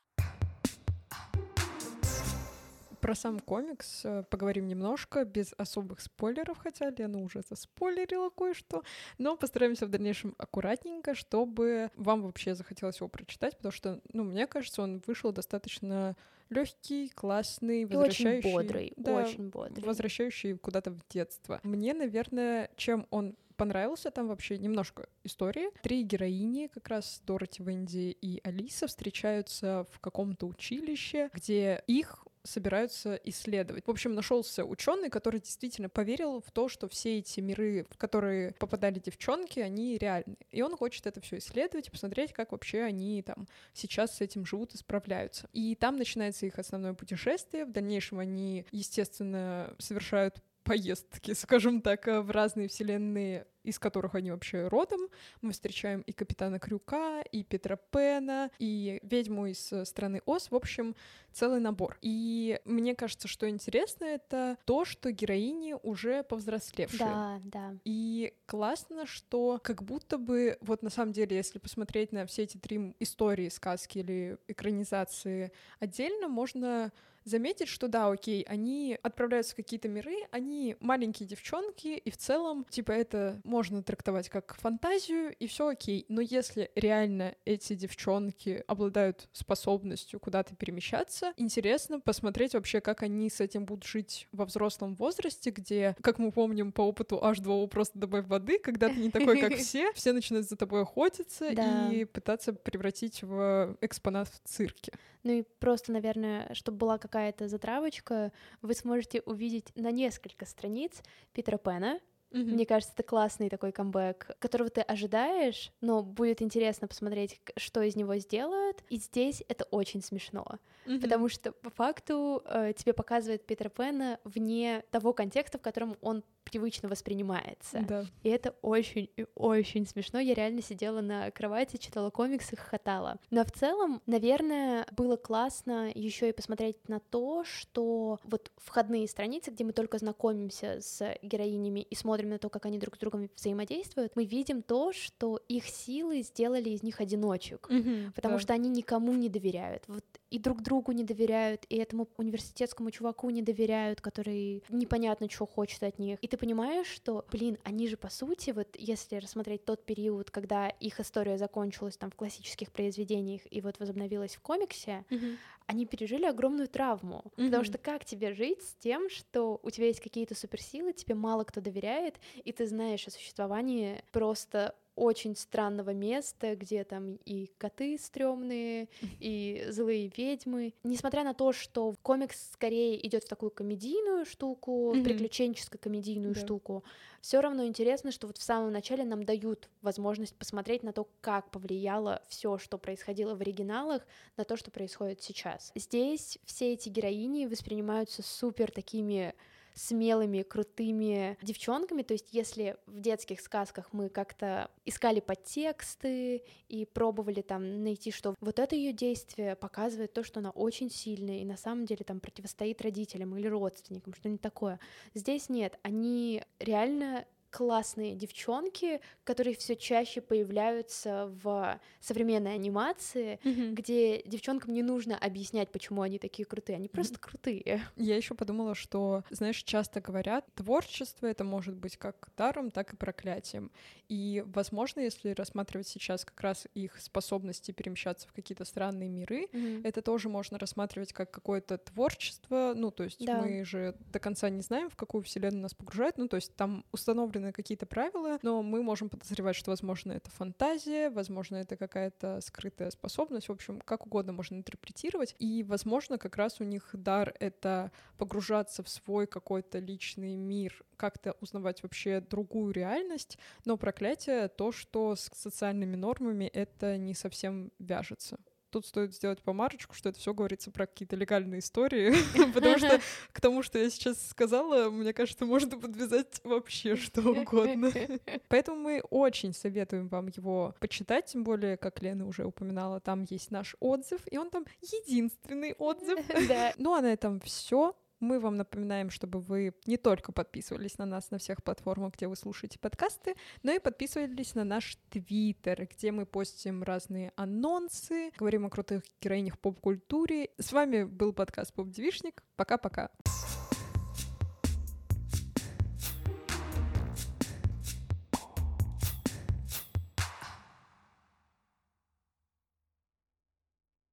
Про 3.04 3.14
сам 3.14 3.38
комикс 3.38 4.00
э, 4.06 4.22
поговорим 4.30 4.66
немножко, 4.66 5.26
без 5.26 5.52
особых 5.58 6.00
спойлеров, 6.00 6.56
хотя 6.56 6.88
Лена 6.88 7.22
уже 7.22 7.42
заспойлерила 7.46 8.30
кое-что, 8.30 8.82
но 9.18 9.36
постараемся 9.36 9.84
в 9.84 9.90
дальнейшем 9.90 10.34
аккуратненько, 10.38 11.14
чтобы 11.14 11.90
вам 11.96 12.22
вообще 12.22 12.54
захотелось 12.54 12.96
его 13.00 13.08
прочитать, 13.08 13.58
потому 13.58 13.72
что, 13.72 14.00
ну, 14.14 14.24
мне 14.24 14.46
кажется, 14.46 14.80
он 14.80 15.02
вышел 15.06 15.32
достаточно 15.32 16.16
легкий, 16.48 17.10
классный, 17.10 17.84
возвращающий, 17.84 18.48
очень 18.48 18.52
бодрый, 18.52 18.92
да, 18.96 19.12
очень 19.16 19.50
бодрый, 19.50 19.84
возвращающий 19.84 20.56
куда-то 20.56 20.90
в 20.90 21.00
детство. 21.10 21.60
Мне, 21.62 21.92
наверное, 21.92 22.70
чем 22.76 23.06
он 23.10 23.36
понравился 23.56 24.10
там 24.12 24.28
вообще 24.28 24.56
немножко 24.56 25.10
истории. 25.24 25.66
Три 25.82 26.04
героини, 26.04 26.70
как 26.72 26.88
раз 26.88 27.20
Дороти, 27.26 27.62
Венди 27.62 28.16
и 28.18 28.40
Алиса, 28.44 28.86
встречаются 28.86 29.86
в 29.90 30.00
каком-то 30.00 30.46
училище, 30.46 31.28
где 31.34 31.84
их 31.86 32.24
собираются 32.44 33.14
исследовать. 33.24 33.86
В 33.86 33.90
общем, 33.90 34.14
нашелся 34.14 34.64
ученый, 34.64 35.10
который 35.10 35.40
действительно 35.40 35.88
поверил 35.88 36.40
в 36.40 36.50
то, 36.52 36.68
что 36.68 36.88
все 36.88 37.18
эти 37.18 37.40
миры, 37.40 37.86
в 37.90 37.96
которые 37.96 38.52
попадали 38.52 38.98
девчонки, 38.98 39.60
они 39.60 39.98
реальны. 39.98 40.36
И 40.50 40.62
он 40.62 40.76
хочет 40.76 41.06
это 41.06 41.20
все 41.20 41.38
исследовать 41.38 41.88
и 41.88 41.90
посмотреть, 41.90 42.32
как 42.32 42.52
вообще 42.52 42.82
они 42.82 43.22
там 43.22 43.48
сейчас 43.72 44.16
с 44.16 44.20
этим 44.20 44.44
живут 44.44 44.74
и 44.74 44.78
справляются. 44.78 45.48
И 45.52 45.74
там 45.74 45.96
начинается 45.96 46.46
их 46.46 46.58
основное 46.58 46.94
путешествие. 46.94 47.64
В 47.64 47.72
дальнейшем 47.72 48.18
они, 48.18 48.66
естественно, 48.70 49.74
совершают 49.78 50.42
поездки, 50.64 51.32
скажем 51.34 51.80
так, 51.80 52.06
в 52.06 52.30
разные 52.30 52.68
вселенные 52.68 53.46
из 53.64 53.78
которых 53.78 54.14
они 54.14 54.30
вообще 54.30 54.68
родом. 54.68 55.08
Мы 55.40 55.52
встречаем 55.52 56.02
и 56.02 56.12
Капитана 56.12 56.58
Крюка, 56.58 57.22
и 57.22 57.42
Петра 57.42 57.76
Пена, 57.76 58.50
и 58.58 59.00
ведьму 59.02 59.46
из 59.46 59.72
э, 59.72 59.84
страны 59.84 60.20
Оз. 60.26 60.50
В 60.50 60.54
общем, 60.54 60.94
целый 61.32 61.60
набор. 61.60 61.98
И 62.02 62.60
мне 62.64 62.94
кажется, 62.94 63.26
что 63.26 63.48
интересно 63.48 64.04
это 64.04 64.58
то, 64.66 64.84
что 64.84 65.10
героини 65.10 65.74
уже 65.82 66.22
повзрослевшие. 66.24 66.98
Да, 66.98 67.40
да. 67.44 67.74
И 67.84 68.34
классно, 68.46 69.06
что 69.06 69.58
как 69.62 69.82
будто 69.82 70.18
бы, 70.18 70.58
вот 70.60 70.82
на 70.82 70.90
самом 70.90 71.12
деле, 71.12 71.36
если 71.36 71.58
посмотреть 71.58 72.12
на 72.12 72.26
все 72.26 72.42
эти 72.42 72.58
три 72.58 72.94
истории, 73.00 73.48
сказки 73.48 73.98
или 73.98 74.38
экранизации 74.46 75.52
отдельно, 75.80 76.28
можно 76.28 76.92
заметить, 77.24 77.68
что 77.68 77.88
да, 77.88 78.10
окей, 78.10 78.42
они 78.42 78.98
отправляются 79.02 79.52
в 79.52 79.56
какие-то 79.56 79.88
миры, 79.88 80.16
они 80.30 80.76
маленькие 80.80 81.28
девчонки, 81.28 81.88
и 81.88 82.10
в 82.10 82.16
целом, 82.16 82.66
типа, 82.68 82.92
это 82.92 83.40
можно 83.44 83.82
трактовать 83.82 84.28
как 84.28 84.54
фантазию, 84.56 85.34
и 85.38 85.46
все 85.46 85.68
окей. 85.68 86.04
Но 86.08 86.20
если 86.20 86.70
реально 86.74 87.34
эти 87.44 87.74
девчонки 87.74 88.62
обладают 88.66 89.28
способностью 89.32 90.20
куда-то 90.20 90.54
перемещаться, 90.54 91.32
интересно 91.36 92.00
посмотреть 92.00 92.54
вообще, 92.54 92.80
как 92.80 93.02
они 93.02 93.30
с 93.30 93.40
этим 93.40 93.64
будут 93.64 93.84
жить 93.84 94.28
во 94.32 94.44
взрослом 94.44 94.94
возрасте, 94.94 95.50
где, 95.50 95.96
как 96.00 96.18
мы 96.18 96.30
помним 96.30 96.72
по 96.72 96.82
опыту 96.82 97.20
H2O 97.22 97.66
просто 97.68 97.98
добавь 97.98 98.26
воды, 98.26 98.58
когда 98.58 98.88
ты 98.88 98.96
не 98.96 99.10
такой, 99.10 99.40
как 99.40 99.54
все, 99.56 99.92
все 99.92 100.12
начинают 100.12 100.48
за 100.48 100.56
тобой 100.56 100.82
охотиться 100.82 101.48
и 101.90 102.04
пытаться 102.04 102.52
превратить 102.52 103.22
в 103.22 103.76
экспонат 103.80 104.28
в 104.28 104.48
цирке. 104.48 104.92
Ну 105.24 105.32
и 105.32 105.42
просто, 105.42 105.90
наверное, 105.90 106.52
чтобы 106.52 106.78
была 106.78 106.98
какая-то 107.14 107.46
затравочка, 107.46 108.32
вы 108.60 108.74
сможете 108.74 109.20
увидеть 109.20 109.70
на 109.76 109.92
несколько 109.92 110.46
страниц 110.46 111.00
Питера 111.32 111.58
Пена, 111.58 112.00
Mm-hmm. 112.30 112.52
Мне 112.52 112.66
кажется, 112.66 112.92
это 112.94 113.04
классный 113.04 113.48
такой 113.48 113.70
камбэк, 113.70 114.38
которого 114.40 114.68
ты 114.68 114.80
ожидаешь, 114.80 115.70
но 115.80 116.02
будет 116.02 116.42
интересно 116.42 116.88
посмотреть, 116.88 117.40
что 117.56 117.80
из 117.80 117.94
него 117.94 118.16
сделают. 118.16 118.82
И 118.88 118.96
здесь 118.96 119.44
это 119.46 119.62
очень 119.66 120.02
смешно, 120.02 120.58
mm-hmm. 120.84 121.00
потому 121.00 121.28
что 121.28 121.52
по 121.52 121.70
факту 121.70 122.42
э, 122.44 122.72
тебе 122.76 122.92
показывает 122.92 123.46
Питер 123.46 123.70
Пэна 123.70 124.18
вне 124.24 124.82
того 124.90 125.12
контекста, 125.12 125.58
в 125.58 125.62
котором 125.62 125.96
он 126.00 126.24
привычно 126.44 126.88
воспринимается. 126.88 127.80
Да. 127.88 128.06
И 128.22 128.28
это 128.28 128.54
очень 128.62 129.10
и 129.16 129.26
очень 129.34 129.86
смешно. 129.86 130.18
Я 130.18 130.34
реально 130.34 130.62
сидела 130.62 131.00
на 131.00 131.30
кровати, 131.30 131.76
читала 131.76 132.10
комиксы, 132.10 132.56
хохотала. 132.56 133.18
Но 133.30 133.44
в 133.44 133.50
целом, 133.50 134.02
наверное, 134.06 134.86
было 134.92 135.16
классно 135.16 135.90
еще 135.94 136.28
и 136.28 136.32
посмотреть 136.32 136.88
на 136.88 137.00
то, 137.00 137.44
что 137.44 138.18
вот 138.24 138.50
входные 138.56 139.08
страницы, 139.08 139.50
где 139.50 139.64
мы 139.64 139.72
только 139.72 139.98
знакомимся 139.98 140.80
с 140.80 141.16
героинями 141.22 141.80
и 141.80 141.94
смотрим 141.94 142.30
на 142.30 142.38
то, 142.38 142.48
как 142.48 142.66
они 142.66 142.78
друг 142.78 142.96
с 142.96 142.98
другом 142.98 143.30
взаимодействуют, 143.36 144.16
мы 144.16 144.24
видим 144.24 144.62
то, 144.62 144.92
что 144.92 145.40
их 145.48 145.66
силы 145.66 146.22
сделали 146.22 146.70
из 146.70 146.82
них 146.82 147.00
одиночек, 147.00 147.68
mm-hmm, 147.70 148.12
потому 148.14 148.34
да. 148.34 148.40
что 148.40 148.52
они 148.52 148.68
никому 148.68 149.12
не 149.12 149.28
доверяют. 149.28 149.84
Вот 149.86 150.04
и 150.34 150.38
друг 150.40 150.62
другу 150.62 150.90
не 150.90 151.04
доверяют, 151.04 151.64
и 151.68 151.76
этому 151.76 152.08
университетскому 152.16 152.90
чуваку 152.90 153.30
не 153.30 153.40
доверяют, 153.40 154.00
который 154.00 154.64
непонятно, 154.68 155.30
что 155.30 155.46
хочет 155.46 155.84
от 155.84 156.00
них. 156.00 156.18
И 156.22 156.26
ты 156.26 156.36
понимаешь, 156.36 156.88
что, 156.88 157.24
блин, 157.30 157.56
они 157.62 157.86
же 157.86 157.96
по 157.96 158.10
сути, 158.10 158.50
вот 158.50 158.66
если 158.76 159.14
рассмотреть 159.14 159.64
тот 159.64 159.84
период, 159.84 160.32
когда 160.32 160.68
их 160.68 160.98
история 160.98 161.38
закончилась 161.38 161.96
там 161.96 162.10
в 162.10 162.16
классических 162.16 162.72
произведениях 162.72 163.42
и 163.48 163.60
вот 163.60 163.78
возобновилась 163.78 164.34
в 164.34 164.40
комиксе, 164.40 165.04
mm-hmm. 165.08 165.36
они 165.66 165.86
пережили 165.86 166.24
огромную 166.24 166.66
травму. 166.66 167.22
Mm-hmm. 167.24 167.44
Потому 167.44 167.62
что 167.62 167.78
как 167.78 168.04
тебе 168.04 168.34
жить 168.34 168.60
с 168.64 168.74
тем, 168.74 169.08
что 169.10 169.60
у 169.62 169.70
тебя 169.70 169.86
есть 169.86 170.00
какие-то 170.00 170.34
суперсилы, 170.34 170.94
тебе 170.94 171.14
мало 171.14 171.44
кто 171.44 171.60
доверяет, 171.60 172.18
и 172.42 172.50
ты 172.50 172.66
знаешь 172.66 173.06
о 173.06 173.12
существовании 173.12 174.02
просто 174.10 174.74
очень 174.96 175.36
странного 175.36 175.90
места, 175.90 176.56
где 176.56 176.84
там 176.84 177.16
и 177.24 177.50
коты 177.58 177.98
стрёмные, 177.98 178.88
и 179.20 179.66
злые 179.68 180.10
ведьмы. 180.16 180.74
Несмотря 180.84 181.24
на 181.24 181.34
то, 181.34 181.52
что 181.52 181.94
комикс 182.02 182.52
скорее 182.52 183.04
идет 183.06 183.24
в 183.24 183.28
такую 183.28 183.50
комедийную 183.50 184.24
штуку, 184.24 184.94
mm-hmm. 184.94 185.04
приключенческую 185.04 185.80
комедийную 185.80 186.34
да. 186.34 186.40
штуку, 186.40 186.84
все 187.20 187.40
равно 187.40 187.64
интересно, 187.64 188.10
что 188.12 188.26
вот 188.26 188.36
в 188.36 188.42
самом 188.42 188.70
начале 188.70 189.04
нам 189.04 189.24
дают 189.24 189.70
возможность 189.80 190.34
посмотреть 190.34 190.82
на 190.82 190.92
то, 190.92 191.08
как 191.20 191.50
повлияло 191.50 192.22
все, 192.28 192.58
что 192.58 192.76
происходило 192.76 193.34
в 193.34 193.40
оригиналах, 193.40 194.06
на 194.36 194.44
то, 194.44 194.56
что 194.56 194.70
происходит 194.70 195.22
сейчас. 195.22 195.72
Здесь 195.74 196.38
все 196.44 196.74
эти 196.74 196.88
героини 196.88 197.46
воспринимаются 197.46 198.22
супер 198.22 198.70
такими 198.70 199.34
смелыми, 199.74 200.42
крутыми 200.42 201.36
девчонками. 201.42 202.02
То 202.02 202.14
есть, 202.14 202.32
если 202.32 202.76
в 202.86 203.00
детских 203.00 203.40
сказках 203.40 203.92
мы 203.92 204.08
как-то 204.08 204.70
искали 204.84 205.20
подтексты 205.20 206.44
и 206.68 206.86
пробовали 206.86 207.42
там 207.42 207.82
найти, 207.82 208.10
что 208.10 208.34
вот 208.40 208.58
это 208.58 208.76
ее 208.76 208.92
действие 208.92 209.56
показывает 209.56 210.12
то, 210.12 210.22
что 210.22 210.40
она 210.40 210.50
очень 210.50 210.90
сильная 210.90 211.38
и 211.38 211.44
на 211.44 211.56
самом 211.56 211.86
деле 211.86 212.04
там 212.04 212.20
противостоит 212.20 212.80
родителям 212.82 213.36
или 213.36 213.48
родственникам, 213.48 214.14
что-нибудь 214.14 214.40
такое. 214.40 214.78
Здесь 215.14 215.48
нет, 215.48 215.78
они 215.82 216.42
реально 216.58 217.26
классные 217.54 218.16
девчонки, 218.16 219.00
которые 219.22 219.54
все 219.54 219.76
чаще 219.76 220.20
появляются 220.20 221.30
в 221.40 221.80
современной 222.00 222.54
анимации, 222.54 223.38
mm-hmm. 223.44 223.72
где 223.74 224.22
девчонкам 224.22 224.74
не 224.74 224.82
нужно 224.82 225.16
объяснять, 225.16 225.70
почему 225.70 226.02
они 226.02 226.18
такие 226.18 226.46
крутые, 226.46 226.76
они 226.76 226.88
просто 226.88 227.14
mm-hmm. 227.14 227.20
крутые. 227.20 227.82
Я 227.96 228.16
еще 228.16 228.34
подумала, 228.34 228.74
что, 228.74 229.22
знаешь, 229.30 229.62
часто 229.62 230.00
говорят, 230.00 230.44
творчество 230.56 231.28
это 231.28 231.44
может 231.44 231.76
быть 231.76 231.96
как 231.96 232.28
даром, 232.36 232.72
так 232.72 232.92
и 232.92 232.96
проклятием. 232.96 233.70
И, 234.08 234.42
возможно, 234.46 234.98
если 234.98 235.30
рассматривать 235.30 235.86
сейчас 235.86 236.24
как 236.24 236.40
раз 236.40 236.66
их 236.74 237.00
способности 237.00 237.70
перемещаться 237.70 238.26
в 238.26 238.32
какие-то 238.32 238.64
странные 238.64 239.08
миры, 239.08 239.46
mm-hmm. 239.52 239.86
это 239.86 240.02
тоже 240.02 240.28
можно 240.28 240.58
рассматривать 240.58 241.12
как 241.12 241.30
какое-то 241.30 241.78
творчество. 241.78 242.72
Ну, 242.74 242.90
то 242.90 243.04
есть 243.04 243.24
да. 243.24 243.40
мы 243.40 243.64
же 243.64 243.94
до 244.12 244.18
конца 244.18 244.50
не 244.50 244.60
знаем, 244.60 244.90
в 244.90 244.96
какую 244.96 245.22
вселенную 245.22 245.62
нас 245.62 245.74
погружают. 245.74 246.18
Ну, 246.18 246.26
то 246.26 246.34
есть 246.34 246.56
там 246.56 246.84
установлены 246.90 247.43
установлены 247.44 247.52
какие-то 247.52 247.86
правила, 247.86 248.38
но 248.42 248.62
мы 248.62 248.82
можем 248.82 249.08
подозревать, 249.08 249.56
что, 249.56 249.70
возможно, 249.70 250.12
это 250.12 250.30
фантазия, 250.30 251.10
возможно, 251.10 251.56
это 251.56 251.76
какая-то 251.76 252.40
скрытая 252.40 252.90
способность, 252.90 253.48
в 253.48 253.52
общем, 253.52 253.80
как 253.80 254.06
угодно 254.06 254.32
можно 254.32 254.56
интерпретировать, 254.56 255.34
и, 255.38 255.62
возможно, 255.62 256.18
как 256.18 256.36
раз 256.36 256.60
у 256.60 256.64
них 256.64 256.90
дар— 256.92 257.34
это 257.40 257.90
погружаться 258.18 258.82
в 258.82 258.88
свой 258.88 259.26
какой-то 259.26 259.78
личный 259.78 260.36
мир, 260.36 260.84
как-то 260.96 261.36
узнавать 261.40 261.82
вообще 261.82 262.20
другую 262.20 262.72
реальность, 262.72 263.38
но 263.64 263.76
проклятие— 263.76 264.48
то, 264.56 264.72
что 264.72 265.14
с 265.16 265.30
социальными 265.34 265.96
нормами 265.96 266.44
это 266.44 266.96
не 266.96 267.14
совсем 267.14 267.70
вяжется. 267.78 268.38
Тут 268.74 268.86
стоит 268.86 269.14
сделать 269.14 269.40
помарочку, 269.40 269.94
что 269.94 270.08
это 270.08 270.18
все 270.18 270.34
говорится 270.34 270.72
про 270.72 270.86
какие-то 270.86 271.14
легальные 271.14 271.60
истории, 271.60 272.12
потому 272.52 272.76
что 272.76 273.00
к 273.30 273.40
тому, 273.40 273.62
что 273.62 273.78
я 273.78 273.88
сейчас 273.88 274.28
сказала, 274.28 274.90
мне 274.90 275.12
кажется, 275.12 275.46
можно 275.46 275.78
подвязать 275.78 276.40
вообще 276.42 276.96
что 276.96 277.22
угодно. 277.22 277.92
Поэтому 278.48 278.78
мы 278.78 279.00
очень 279.10 279.54
советуем 279.54 280.08
вам 280.08 280.26
его 280.26 280.74
почитать, 280.80 281.26
тем 281.26 281.44
более, 281.44 281.76
как 281.76 282.02
Лена 282.02 282.26
уже 282.26 282.44
упоминала, 282.44 282.98
там 282.98 283.24
есть 283.30 283.52
наш 283.52 283.76
отзыв, 283.78 284.20
и 284.28 284.38
он 284.38 284.50
там 284.50 284.64
единственный 284.82 285.74
отзыв. 285.74 286.18
Ну 286.76 286.94
а 286.94 287.00
на 287.00 287.12
этом 287.12 287.40
все. 287.40 287.94
Мы 288.20 288.40
вам 288.40 288.56
напоминаем, 288.56 289.10
чтобы 289.10 289.40
вы 289.40 289.74
не 289.86 289.96
только 289.96 290.32
подписывались 290.32 290.98
на 290.98 291.06
нас 291.06 291.30
на 291.30 291.38
всех 291.38 291.62
платформах, 291.62 292.14
где 292.14 292.28
вы 292.28 292.36
слушаете 292.36 292.78
подкасты, 292.78 293.34
но 293.62 293.72
и 293.72 293.78
подписывались 293.78 294.54
на 294.54 294.64
наш 294.64 294.96
Твиттер, 295.10 295.86
где 295.90 296.12
мы 296.12 296.26
постим 296.26 296.82
разные 296.82 297.32
анонсы, 297.36 298.30
говорим 298.38 298.66
о 298.66 298.70
крутых 298.70 299.02
героинях 299.20 299.58
поп-культуре. 299.58 300.50
С 300.58 300.72
вами 300.72 301.04
был 301.04 301.32
подкаст 301.32 301.74
Поп-девишник. 301.74 302.42
Пока-пока. 302.56 303.10